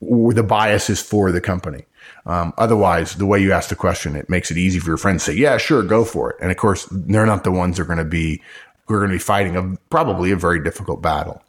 or 0.00 0.32
the 0.32 0.42
bias 0.42 0.88
is 0.90 1.02
for 1.02 1.32
the 1.32 1.40
company. 1.40 1.84
Um, 2.24 2.52
otherwise, 2.58 3.16
the 3.16 3.26
way 3.26 3.40
you 3.40 3.52
ask 3.52 3.68
the 3.68 3.76
question, 3.76 4.16
it 4.16 4.28
makes 4.28 4.50
it 4.50 4.56
easy 4.56 4.78
for 4.78 4.88
your 4.88 4.96
friend 4.96 5.18
to 5.18 5.24
say, 5.24 5.34
yeah, 5.34 5.58
sure, 5.58 5.82
go 5.82 6.04
for 6.04 6.30
it. 6.30 6.36
And 6.40 6.50
of 6.50 6.56
course, 6.56 6.86
they're 6.90 7.26
not 7.26 7.44
the 7.44 7.52
ones 7.52 7.76
that 7.76 7.82
are 7.82 7.86
going 7.86 7.98
to 7.98 8.04
be, 8.04 8.42
who 8.86 8.94
are 8.94 8.98
going 8.98 9.10
to 9.10 9.14
be 9.14 9.20
fighting 9.20 9.56
a, 9.56 9.76
probably 9.90 10.30
a 10.30 10.36
very 10.36 10.62
difficult 10.62 11.02
battle. 11.02 11.42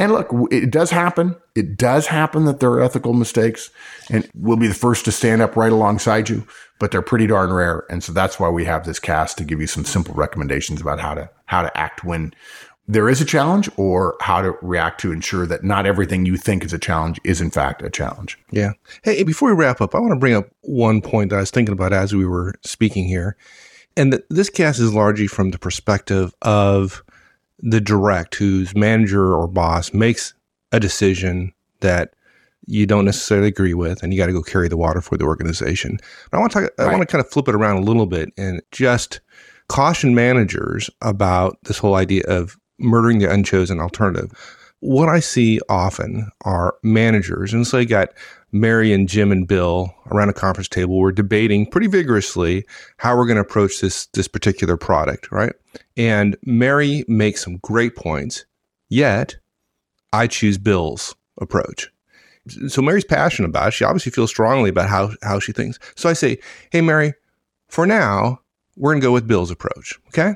And 0.00 0.12
look, 0.12 0.32
it 0.50 0.70
does 0.70 0.90
happen. 0.90 1.36
It 1.54 1.76
does 1.76 2.06
happen 2.06 2.46
that 2.46 2.58
there 2.58 2.70
are 2.70 2.80
ethical 2.80 3.12
mistakes 3.12 3.70
and 4.08 4.26
we'll 4.34 4.56
be 4.56 4.66
the 4.66 4.72
first 4.72 5.04
to 5.04 5.12
stand 5.12 5.42
up 5.42 5.56
right 5.56 5.70
alongside 5.70 6.30
you, 6.30 6.46
but 6.78 6.90
they're 6.90 7.02
pretty 7.02 7.26
darn 7.26 7.52
rare. 7.52 7.84
And 7.90 8.02
so 8.02 8.10
that's 8.10 8.40
why 8.40 8.48
we 8.48 8.64
have 8.64 8.86
this 8.86 8.98
cast 8.98 9.36
to 9.36 9.44
give 9.44 9.60
you 9.60 9.66
some 9.66 9.84
simple 9.84 10.14
recommendations 10.14 10.80
about 10.80 11.00
how 11.00 11.12
to, 11.12 11.28
how 11.44 11.60
to 11.60 11.76
act 11.76 12.02
when 12.02 12.32
there 12.88 13.10
is 13.10 13.20
a 13.20 13.26
challenge 13.26 13.68
or 13.76 14.16
how 14.22 14.40
to 14.40 14.56
react 14.62 15.02
to 15.02 15.12
ensure 15.12 15.46
that 15.46 15.64
not 15.64 15.84
everything 15.84 16.24
you 16.24 16.38
think 16.38 16.64
is 16.64 16.72
a 16.72 16.78
challenge 16.78 17.20
is 17.22 17.42
in 17.42 17.50
fact 17.50 17.82
a 17.82 17.90
challenge. 17.90 18.38
Yeah. 18.50 18.72
Hey, 19.04 19.22
before 19.22 19.50
we 19.50 19.54
wrap 19.54 19.82
up, 19.82 19.94
I 19.94 19.98
want 19.98 20.12
to 20.12 20.18
bring 20.18 20.34
up 20.34 20.48
one 20.62 21.02
point 21.02 21.28
that 21.28 21.36
I 21.36 21.40
was 21.40 21.50
thinking 21.50 21.74
about 21.74 21.92
as 21.92 22.14
we 22.14 22.24
were 22.24 22.54
speaking 22.62 23.04
here. 23.04 23.36
And 23.98 24.22
this 24.30 24.48
cast 24.48 24.80
is 24.80 24.94
largely 24.94 25.26
from 25.26 25.50
the 25.50 25.58
perspective 25.58 26.34
of 26.40 27.04
the 27.62 27.80
direct, 27.80 28.34
whose 28.34 28.74
manager 28.74 29.34
or 29.34 29.46
boss 29.46 29.92
makes 29.92 30.34
a 30.72 30.80
decision 30.80 31.52
that 31.80 32.14
you 32.66 32.86
don't 32.86 33.04
necessarily 33.04 33.48
agree 33.48 33.74
with, 33.74 34.02
and 34.02 34.12
you 34.12 34.18
got 34.18 34.26
to 34.26 34.32
go 34.32 34.42
carry 34.42 34.68
the 34.68 34.76
water 34.76 35.00
for 35.00 35.16
the 35.16 35.24
organization. 35.24 35.98
But 36.30 36.38
I 36.38 36.40
want 36.40 36.52
to 36.52 36.60
talk, 36.60 36.70
right. 36.78 36.88
I 36.88 36.90
want 36.90 37.00
to 37.00 37.06
kind 37.06 37.24
of 37.24 37.30
flip 37.30 37.48
it 37.48 37.54
around 37.54 37.76
a 37.76 37.84
little 37.84 38.06
bit 38.06 38.32
and 38.36 38.62
just 38.70 39.20
caution 39.68 40.14
managers 40.14 40.90
about 41.02 41.58
this 41.64 41.78
whole 41.78 41.94
idea 41.94 42.22
of 42.28 42.56
murdering 42.78 43.18
the 43.18 43.30
unchosen 43.30 43.80
alternative. 43.80 44.32
What 44.80 45.08
I 45.08 45.20
see 45.20 45.60
often 45.68 46.30
are 46.44 46.76
managers, 46.82 47.52
and 47.52 47.66
so 47.66 47.78
you 47.78 47.86
got 47.86 48.10
Mary 48.52 48.92
and 48.92 49.08
Jim 49.08 49.30
and 49.30 49.46
Bill 49.46 49.94
around 50.10 50.30
a 50.30 50.32
conference 50.32 50.68
table. 50.68 50.98
We're 50.98 51.12
debating 51.12 51.66
pretty 51.66 51.86
vigorously 51.86 52.64
how 52.96 53.16
we're 53.16 53.26
going 53.26 53.36
to 53.36 53.42
approach 53.42 53.80
this 53.80 54.06
this 54.06 54.26
particular 54.26 54.76
product, 54.76 55.30
right? 55.30 55.52
And 55.96 56.36
Mary 56.44 57.04
makes 57.08 57.42
some 57.42 57.58
great 57.58 57.96
points. 57.96 58.44
Yet, 58.88 59.36
I 60.12 60.26
choose 60.26 60.58
Bill's 60.58 61.14
approach. 61.40 61.90
So 62.68 62.82
Mary's 62.82 63.04
passionate 63.04 63.48
about 63.48 63.68
it. 63.68 63.74
She 63.74 63.84
obviously 63.84 64.12
feels 64.12 64.30
strongly 64.30 64.70
about 64.70 64.88
how 64.88 65.12
how 65.22 65.38
she 65.38 65.52
thinks. 65.52 65.78
So 65.94 66.08
I 66.08 66.14
say, 66.14 66.38
"Hey 66.70 66.80
Mary, 66.80 67.14
for 67.68 67.86
now, 67.86 68.40
we're 68.76 68.92
going 68.92 69.00
to 69.00 69.06
go 69.06 69.12
with 69.12 69.28
Bill's 69.28 69.50
approach." 69.50 69.98
Okay? 70.08 70.34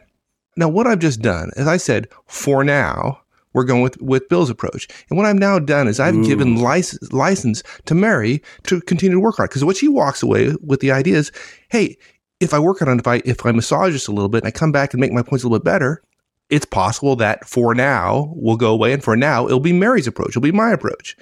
Now, 0.57 0.69
what 0.69 0.87
I've 0.87 1.01
just 1.01 1.23
done 1.23 1.51
is 1.57 1.67
I 1.67 1.79
said, 1.79 2.09
"For 2.27 2.63
now, 2.63 3.25
we're 3.55 3.65
going 3.65 3.83
with, 3.83 4.01
with 4.03 4.29
Bill's 4.29 4.51
approach. 4.51 4.87
And 5.09 5.17
what 5.17 5.27
I've 5.27 5.37
now 5.37 5.59
done 5.59 5.89
is 5.89 5.99
I've 5.99 6.17
Ooh. 6.17 6.27
given 6.27 6.61
license, 6.61 7.13
license 7.13 7.63
to 7.87 7.95
Mary 7.95 8.43
to 8.65 8.81
continue 8.83 9.15
to 9.15 9.21
work 9.21 9.39
on 9.41 9.47
it. 9.47 9.49
Because 9.49 9.65
what 9.65 9.77
she 9.77 9.89
walks 9.89 10.23
away 10.23 10.55
with 10.61 10.81
the 10.81 10.91
idea 10.91 11.17
is, 11.17 11.33
hey, 11.71 11.97
if 12.45 12.55
I 12.55 12.59
work 12.59 12.81
on 12.83 12.89
it, 12.89 13.01
if 13.01 13.07
I 13.07 13.23
if 13.25 13.45
I 13.45 13.53
massage 13.53 13.93
this 13.93 14.07
a 14.07 14.13
little 14.13 14.29
bit 14.29 14.45
and 14.45 14.49
I 14.49 14.51
come 14.51 14.73
back 14.73 14.93
and 14.93 15.01
make 15.01 15.13
my 15.13 15.23
points 15.23 15.43
a 15.43 15.49
little 15.49 15.59
bit 15.59 15.65
better, 15.65 16.03
it's 16.51 16.67
possible 16.67 17.17
that 17.17 17.49
for 17.49 17.75
now 17.75 18.33
we'll 18.37 18.57
go 18.57 18.73
away, 18.73 18.93
and 18.93 19.03
for 19.03 19.17
now 19.17 19.47
it'll 19.47 19.61
be 19.61 19.73
Mary's 19.73 20.07
approach, 20.07 20.31
it'll 20.31 20.43
be 20.43 20.53
my 20.53 20.71
approach. 20.71 21.17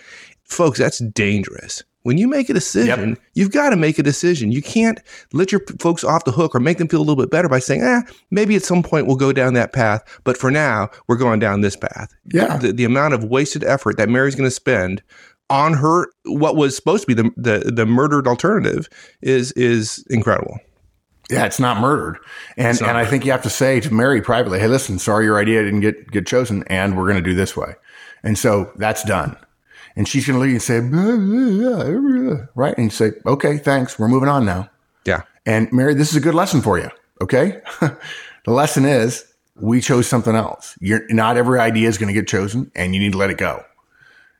Folks, 0.44 0.78
that's 0.78 0.98
dangerous. 0.98 1.82
When 2.02 2.18
you 2.18 2.26
make 2.26 2.50
a 2.50 2.52
decision, 2.52 3.10
yep. 3.10 3.18
you've 3.34 3.52
got 3.52 3.70
to 3.70 3.76
make 3.76 3.96
a 3.96 4.02
decision. 4.02 4.50
You 4.50 4.60
can't 4.60 5.00
let 5.32 5.52
your 5.52 5.60
folks 5.78 6.02
off 6.02 6.24
the 6.24 6.32
hook 6.32 6.52
or 6.52 6.58
make 6.58 6.78
them 6.78 6.88
feel 6.88 6.98
a 6.98 7.06
little 7.06 7.22
bit 7.22 7.30
better 7.30 7.48
by 7.48 7.60
saying, 7.60 7.82
ah, 7.84 8.02
maybe 8.32 8.56
at 8.56 8.64
some 8.64 8.82
point 8.82 9.06
we'll 9.06 9.14
go 9.14 9.32
down 9.32 9.54
that 9.54 9.72
path, 9.72 10.02
but 10.24 10.36
for 10.36 10.50
now 10.50 10.90
we're 11.06 11.16
going 11.16 11.38
down 11.38 11.60
this 11.60 11.76
path. 11.76 12.12
Yeah. 12.32 12.56
The, 12.56 12.72
the 12.72 12.84
amount 12.84 13.14
of 13.14 13.24
wasted 13.24 13.62
effort 13.62 13.98
that 13.98 14.08
Mary's 14.08 14.34
going 14.34 14.48
to 14.48 14.54
spend 14.54 15.00
on 15.48 15.74
her, 15.74 16.08
what 16.24 16.56
was 16.56 16.74
supposed 16.74 17.06
to 17.06 17.14
be 17.14 17.14
the, 17.14 17.30
the, 17.36 17.70
the 17.70 17.86
murdered 17.86 18.26
alternative 18.26 18.88
is, 19.20 19.52
is 19.52 20.04
incredible. 20.10 20.58
Yeah, 21.32 21.46
it's 21.46 21.58
not 21.58 21.80
murdered. 21.80 22.18
And 22.56 22.80
not 22.80 22.90
and 22.90 22.98
I 22.98 23.04
think 23.04 23.24
you 23.24 23.32
have 23.32 23.42
to 23.42 23.50
say 23.50 23.80
to 23.80 23.92
Mary 23.92 24.20
privately, 24.22 24.60
hey, 24.60 24.68
listen, 24.68 24.98
sorry 24.98 25.24
your 25.24 25.38
idea 25.38 25.62
didn't 25.62 25.80
get, 25.80 26.10
get 26.10 26.26
chosen, 26.26 26.62
and 26.68 26.96
we're 26.96 27.10
going 27.10 27.22
to 27.22 27.28
do 27.28 27.34
this 27.34 27.56
way. 27.56 27.74
And 28.22 28.38
so 28.38 28.70
that's 28.76 29.02
done 29.02 29.36
and 29.96 30.08
she's 30.08 30.26
going 30.26 30.38
to 30.38 30.42
leave 30.42 30.52
and 30.52 30.62
say, 30.62 30.80
blah, 30.80 31.16
blah, 31.16 32.34
blah, 32.34 32.46
right? 32.54 32.76
And 32.76 32.84
you 32.86 32.90
say, 32.90 33.12
okay, 33.26 33.58
thanks. 33.58 33.98
We're 33.98 34.08
moving 34.08 34.28
on 34.28 34.44
now. 34.44 34.70
Yeah. 35.04 35.22
And 35.44 35.70
Mary, 35.72 35.94
this 35.94 36.10
is 36.10 36.16
a 36.16 36.20
good 36.20 36.34
lesson 36.34 36.60
for 36.60 36.78
you. 36.78 36.90
Okay. 37.20 37.60
the 37.80 38.50
lesson 38.50 38.84
is 38.84 39.24
we 39.56 39.80
chose 39.80 40.06
something 40.06 40.34
else. 40.34 40.76
You're 40.80 41.06
not 41.10 41.36
every 41.36 41.60
idea 41.60 41.88
is 41.88 41.98
going 41.98 42.12
to 42.12 42.18
get 42.18 42.28
chosen 42.28 42.70
and 42.74 42.94
you 42.94 43.00
need 43.00 43.12
to 43.12 43.18
let 43.18 43.30
it 43.30 43.38
go. 43.38 43.64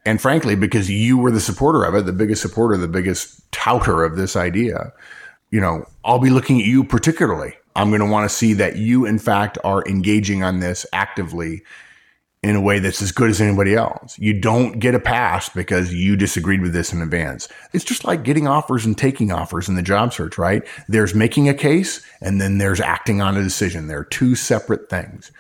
And 0.05 0.21
frankly, 0.21 0.57
because 0.57 0.91
you 0.91 1.19
were 1.19 1.31
the 1.31 1.41
supporter 1.41 1.85
of 1.85 1.95
it, 1.95 2.07
the 2.07 2.13
biggest 2.13 2.43
supporter, 2.43 2.77
the 2.77 2.89
biggest 2.89 3.51
touter 3.53 4.05
of 4.05 4.17
this 4.17 4.35
idea, 4.35 4.93
you 5.53 5.61
know, 5.61 5.87
I'll 6.05 6.19
be 6.19 6.31
looking 6.31 6.59
at 6.59 6.67
you 6.67 6.83
particularly. 6.83 7.55
I'm 7.77 7.91
going 7.91 8.01
to 8.01 8.11
want 8.11 8.29
to 8.29 8.35
see 8.35 8.55
that 8.55 8.77
you, 8.77 9.07
in 9.07 9.19
fact, 9.19 9.59
are 9.63 9.87
engaging 9.87 10.43
on 10.43 10.59
this 10.59 10.85
actively 10.93 11.63
in 12.43 12.57
a 12.57 12.61
way 12.61 12.81
that's 12.81 13.01
as 13.01 13.13
good 13.13 13.31
as 13.31 13.41
anybody 13.41 13.75
else. 13.75 14.19
You 14.19 14.39
don't 14.39 14.81
get 14.81 14.97
a 14.97 15.01
pass 15.01 15.49
because 15.49 15.95
you 15.95 16.17
disagreed 16.17 16.61
with 16.61 16.73
this 16.73 16.93
in 16.93 17.01
advance. 17.01 17.49
It's 17.73 17.85
just 17.85 18.05
like 18.05 18.25
getting 18.25 18.49
offers 18.49 18.85
and 18.85 18.99
taking 18.99 19.31
offers 19.31 19.69
in 19.69 19.77
the 19.77 19.83
job 19.83 20.13
search, 20.13 20.39
right? 20.39 20.67
There's 20.89 21.15
making 21.15 21.49
a 21.49 21.55
case 21.55 22.05
and 22.21 22.41
then 22.41 22.59
there's 22.59 22.81
acting 22.81 23.21
on 23.21 23.37
a 23.37 23.43
decision. 23.43 23.87
They're 23.87 24.05
two 24.05 24.35
separate 24.35 24.91
things. 24.91 25.31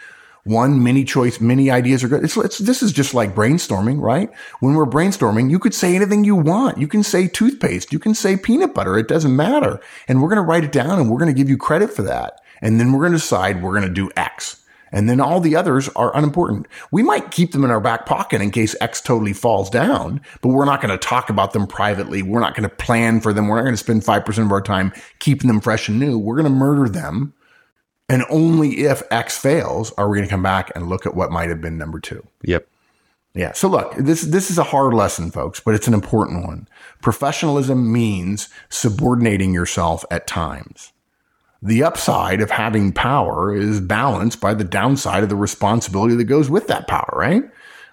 One 0.44 0.82
many 0.82 1.04
choice, 1.04 1.40
many 1.40 1.70
ideas 1.70 2.02
are 2.02 2.08
good. 2.08 2.24
It's, 2.24 2.36
it's, 2.36 2.58
this 2.58 2.82
is 2.82 2.92
just 2.92 3.14
like 3.14 3.34
brainstorming, 3.34 4.00
right? 4.00 4.28
When 4.60 4.74
we're 4.74 4.86
brainstorming, 4.86 5.50
you 5.50 5.58
could 5.58 5.74
say 5.74 5.94
anything 5.94 6.24
you 6.24 6.34
want. 6.34 6.78
You 6.78 6.88
can 6.88 7.04
say 7.04 7.28
toothpaste. 7.28 7.92
You 7.92 8.00
can 8.00 8.14
say 8.14 8.36
peanut 8.36 8.74
butter. 8.74 8.98
It 8.98 9.06
doesn't 9.08 9.36
matter. 9.36 9.80
And 10.08 10.20
we're 10.20 10.28
going 10.28 10.42
to 10.42 10.42
write 10.42 10.64
it 10.64 10.72
down 10.72 10.98
and 10.98 11.08
we're 11.08 11.18
going 11.18 11.32
to 11.32 11.38
give 11.38 11.48
you 11.48 11.56
credit 11.56 11.92
for 11.92 12.02
that. 12.02 12.40
And 12.60 12.80
then 12.80 12.92
we're 12.92 13.00
going 13.00 13.12
to 13.12 13.18
decide 13.18 13.62
we're 13.62 13.78
going 13.78 13.88
to 13.88 13.94
do 13.94 14.10
X 14.16 14.62
and 14.92 15.08
then 15.08 15.20
all 15.20 15.40
the 15.40 15.56
others 15.56 15.88
are 15.96 16.14
unimportant. 16.16 16.68
We 16.90 17.02
might 17.02 17.30
keep 17.30 17.52
them 17.52 17.64
in 17.64 17.70
our 17.70 17.80
back 17.80 18.04
pocket 18.06 18.42
in 18.42 18.50
case 18.50 18.76
X 18.80 19.00
totally 19.00 19.32
falls 19.32 19.70
down, 19.70 20.20
but 20.42 20.50
we're 20.50 20.66
not 20.66 20.82
going 20.82 20.96
to 20.96 20.98
talk 20.98 21.30
about 21.30 21.54
them 21.54 21.66
privately. 21.66 22.22
We're 22.22 22.40
not 22.40 22.54
going 22.54 22.68
to 22.68 22.76
plan 22.76 23.20
for 23.20 23.32
them. 23.32 23.48
We're 23.48 23.56
not 23.56 23.62
going 23.62 23.74
to 23.74 23.78
spend 23.78 24.02
5% 24.02 24.44
of 24.44 24.52
our 24.52 24.60
time 24.60 24.92
keeping 25.18 25.48
them 25.48 25.60
fresh 25.60 25.88
and 25.88 25.98
new. 25.98 26.18
We're 26.18 26.36
going 26.36 26.52
to 26.52 26.58
murder 26.58 26.88
them. 26.88 27.32
And 28.12 28.26
only 28.28 28.84
if 28.84 29.02
X 29.10 29.38
fails 29.38 29.90
are 29.92 30.06
we 30.06 30.18
going 30.18 30.28
to 30.28 30.30
come 30.30 30.42
back 30.42 30.70
and 30.74 30.86
look 30.86 31.06
at 31.06 31.14
what 31.14 31.30
might 31.30 31.48
have 31.48 31.62
been 31.62 31.78
number 31.78 31.98
two. 31.98 32.26
Yep. 32.42 32.68
Yeah. 33.32 33.52
So 33.52 33.68
look, 33.68 33.94
this, 33.96 34.20
this 34.20 34.50
is 34.50 34.58
a 34.58 34.64
hard 34.64 34.92
lesson, 34.92 35.30
folks, 35.30 35.60
but 35.60 35.74
it's 35.74 35.88
an 35.88 35.94
important 35.94 36.44
one. 36.44 36.68
Professionalism 37.00 37.90
means 37.90 38.50
subordinating 38.68 39.54
yourself 39.54 40.04
at 40.10 40.26
times. 40.26 40.92
The 41.62 41.82
upside 41.82 42.42
of 42.42 42.50
having 42.50 42.92
power 42.92 43.54
is 43.54 43.80
balanced 43.80 44.42
by 44.42 44.52
the 44.52 44.62
downside 44.62 45.22
of 45.22 45.30
the 45.30 45.36
responsibility 45.36 46.14
that 46.16 46.24
goes 46.24 46.50
with 46.50 46.66
that 46.66 46.88
power, 46.88 47.14
right? 47.14 47.44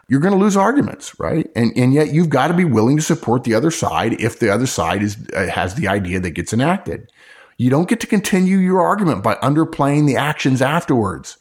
You're 0.10 0.20
going 0.20 0.34
to 0.34 0.40
lose 0.40 0.58
arguments, 0.58 1.18
right? 1.18 1.50
And, 1.56 1.72
and 1.78 1.94
yet 1.94 2.12
you've 2.12 2.30
got 2.30 2.50
to 2.50 2.54
be 2.54 2.66
willing 2.66 2.98
to 2.98 3.04
support 3.04 3.46
the 3.46 3.54
other 3.54 3.72
side 3.72 4.20
if 4.20 4.40
the 4.40 4.54
other 4.54 4.68
side 4.68 5.02
is, 5.02 5.16
uh, 5.34 5.48
has 5.48 5.76
the 5.76 5.88
idea 5.88 6.20
that 6.20 6.32
gets 6.32 6.52
enacted. 6.52 7.10
You 7.60 7.70
don't 7.70 7.90
get 7.90 8.00
to 8.00 8.08
continue 8.08 8.58
your 8.58 8.80
argument 8.80 9.22
by 9.22 9.36
underplaying 9.36 10.08
the 10.08 10.16
actions 10.16 10.62
afterwards. 10.62 11.36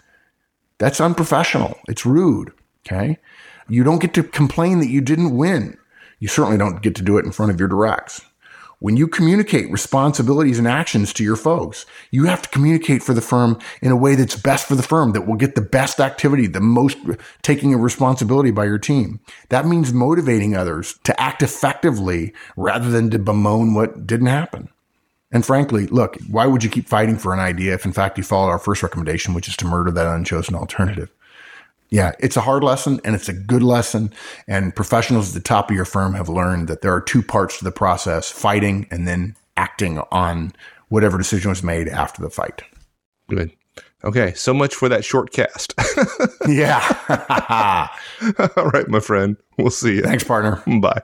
That's 0.79 1.01
unprofessional. 1.01 1.79
It's 1.87 2.05
rude. 2.05 2.53
Okay. 2.85 3.19
You 3.69 3.85
don't 3.85 4.01
get 4.01 4.15
to 4.15 4.25
complain 4.25 4.81
that 4.81 4.89
you 4.89 5.01
didn't 5.01 5.37
win. 5.37 5.79
You 6.19 6.27
certainly 6.27 6.59
don't 6.59 6.83
get 6.83 6.97
to 6.97 7.05
do 7.05 7.19
it 7.19 7.25
in 7.25 7.31
front 7.31 7.53
of 7.53 7.61
your 7.61 7.69
directs. 7.69 8.21
When 8.81 8.97
you 8.97 9.07
communicate 9.07 9.71
responsibilities 9.71 10.59
and 10.59 10.67
actions 10.67 11.13
to 11.13 11.23
your 11.23 11.37
folks, 11.37 11.87
you 12.11 12.25
have 12.25 12.43
to 12.43 12.49
communicate 12.49 13.05
for 13.05 13.15
the 13.15 13.21
firm 13.21 13.57
in 13.81 13.93
a 13.93 13.97
way 13.97 14.17
that's 14.17 14.35
best 14.35 14.67
for 14.67 14.75
the 14.75 14.83
firm, 14.83 15.13
that 15.13 15.25
will 15.25 15.37
get 15.37 15.55
the 15.55 15.61
best 15.61 16.01
activity, 16.01 16.49
the 16.49 16.61
most 16.61 16.99
taking 17.43 17.75
of 17.75 17.81
responsibility 17.81 18.51
by 18.51 18.65
your 18.65 18.79
team. 18.79 19.21
That 19.51 19.67
means 19.67 19.93
motivating 19.93 20.57
others 20.57 20.99
to 21.05 21.21
act 21.21 21.45
effectively 21.45 22.35
rather 22.57 22.91
than 22.91 23.09
to 23.11 23.21
bemoan 23.21 23.75
what 23.75 24.05
didn't 24.05 24.27
happen. 24.27 24.71
And 25.31 25.45
frankly, 25.45 25.87
look, 25.87 26.17
why 26.29 26.47
would 26.47 26.65
you 26.65 26.71
keep 26.71 26.89
fighting 26.89 27.19
for 27.19 27.35
an 27.35 27.41
idea 27.41 27.75
if 27.75 27.85
in 27.85 27.93
fact 27.93 28.17
you 28.17 28.25
followed 28.25 28.49
our 28.49 28.59
first 28.59 28.83
recommendation, 28.83 29.35
which 29.35 29.49
is 29.49 29.57
to 29.59 29.67
murder 29.67 29.91
that 29.91 30.07
unchosen 30.07 30.55
alternative? 30.55 31.11
Yeah, 31.91 32.13
it's 32.19 32.37
a 32.37 32.43
hard 32.43 32.63
lesson 32.65 33.01
and 33.05 33.15
it's 33.15 33.29
a 33.29 33.33
good 33.33 33.63
lesson. 33.63 34.13
And 34.47 34.75
professionals 34.75 35.29
at 35.29 35.35
the 35.35 35.47
top 35.47 35.71
of 35.71 35.77
your 35.77 35.85
firm 35.85 36.15
have 36.15 36.29
learned 36.29 36.69
that 36.69 36.83
there 36.83 36.93
are 36.93 37.01
two 37.01 37.23
parts 37.23 37.59
to 37.59 37.65
the 37.65 37.73
process 37.73 38.31
fighting 38.31 38.87
and 38.91 39.09
then 39.09 39.37
acting 39.57 39.99
on 40.11 40.53
whatever 40.89 41.19
decision 41.19 41.51
was 41.51 41.63
made 41.63 41.89
after 41.89 42.23
the 42.23 42.31
fight. 42.31 42.63
Good. 43.29 43.53
Okay, 44.05 44.33
so 44.35 44.55
much 44.55 44.75
for 44.75 44.89
that 44.89 45.05
short 45.05 45.33
cast. 45.33 45.75
yeah. 46.49 47.89
All 48.57 48.67
right, 48.67 48.89
my 48.89 49.01
friend. 49.01 49.37
We'll 49.59 49.71
see 49.71 49.97
you. 49.97 50.03
Thanks, 50.03 50.25
partner. 50.25 50.63
Bye. 50.81 51.03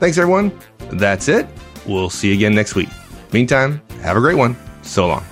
Thanks, 0.00 0.16
everyone. 0.16 0.50
That's 0.92 1.28
it. 1.28 1.46
We'll 1.86 2.08
see 2.08 2.28
you 2.28 2.34
again 2.34 2.54
next 2.54 2.74
week. 2.74 2.88
Meantime, 3.32 3.82
have 4.00 4.16
a 4.16 4.20
great 4.20 4.38
one. 4.38 4.56
So 4.82 5.06
long. 5.06 5.22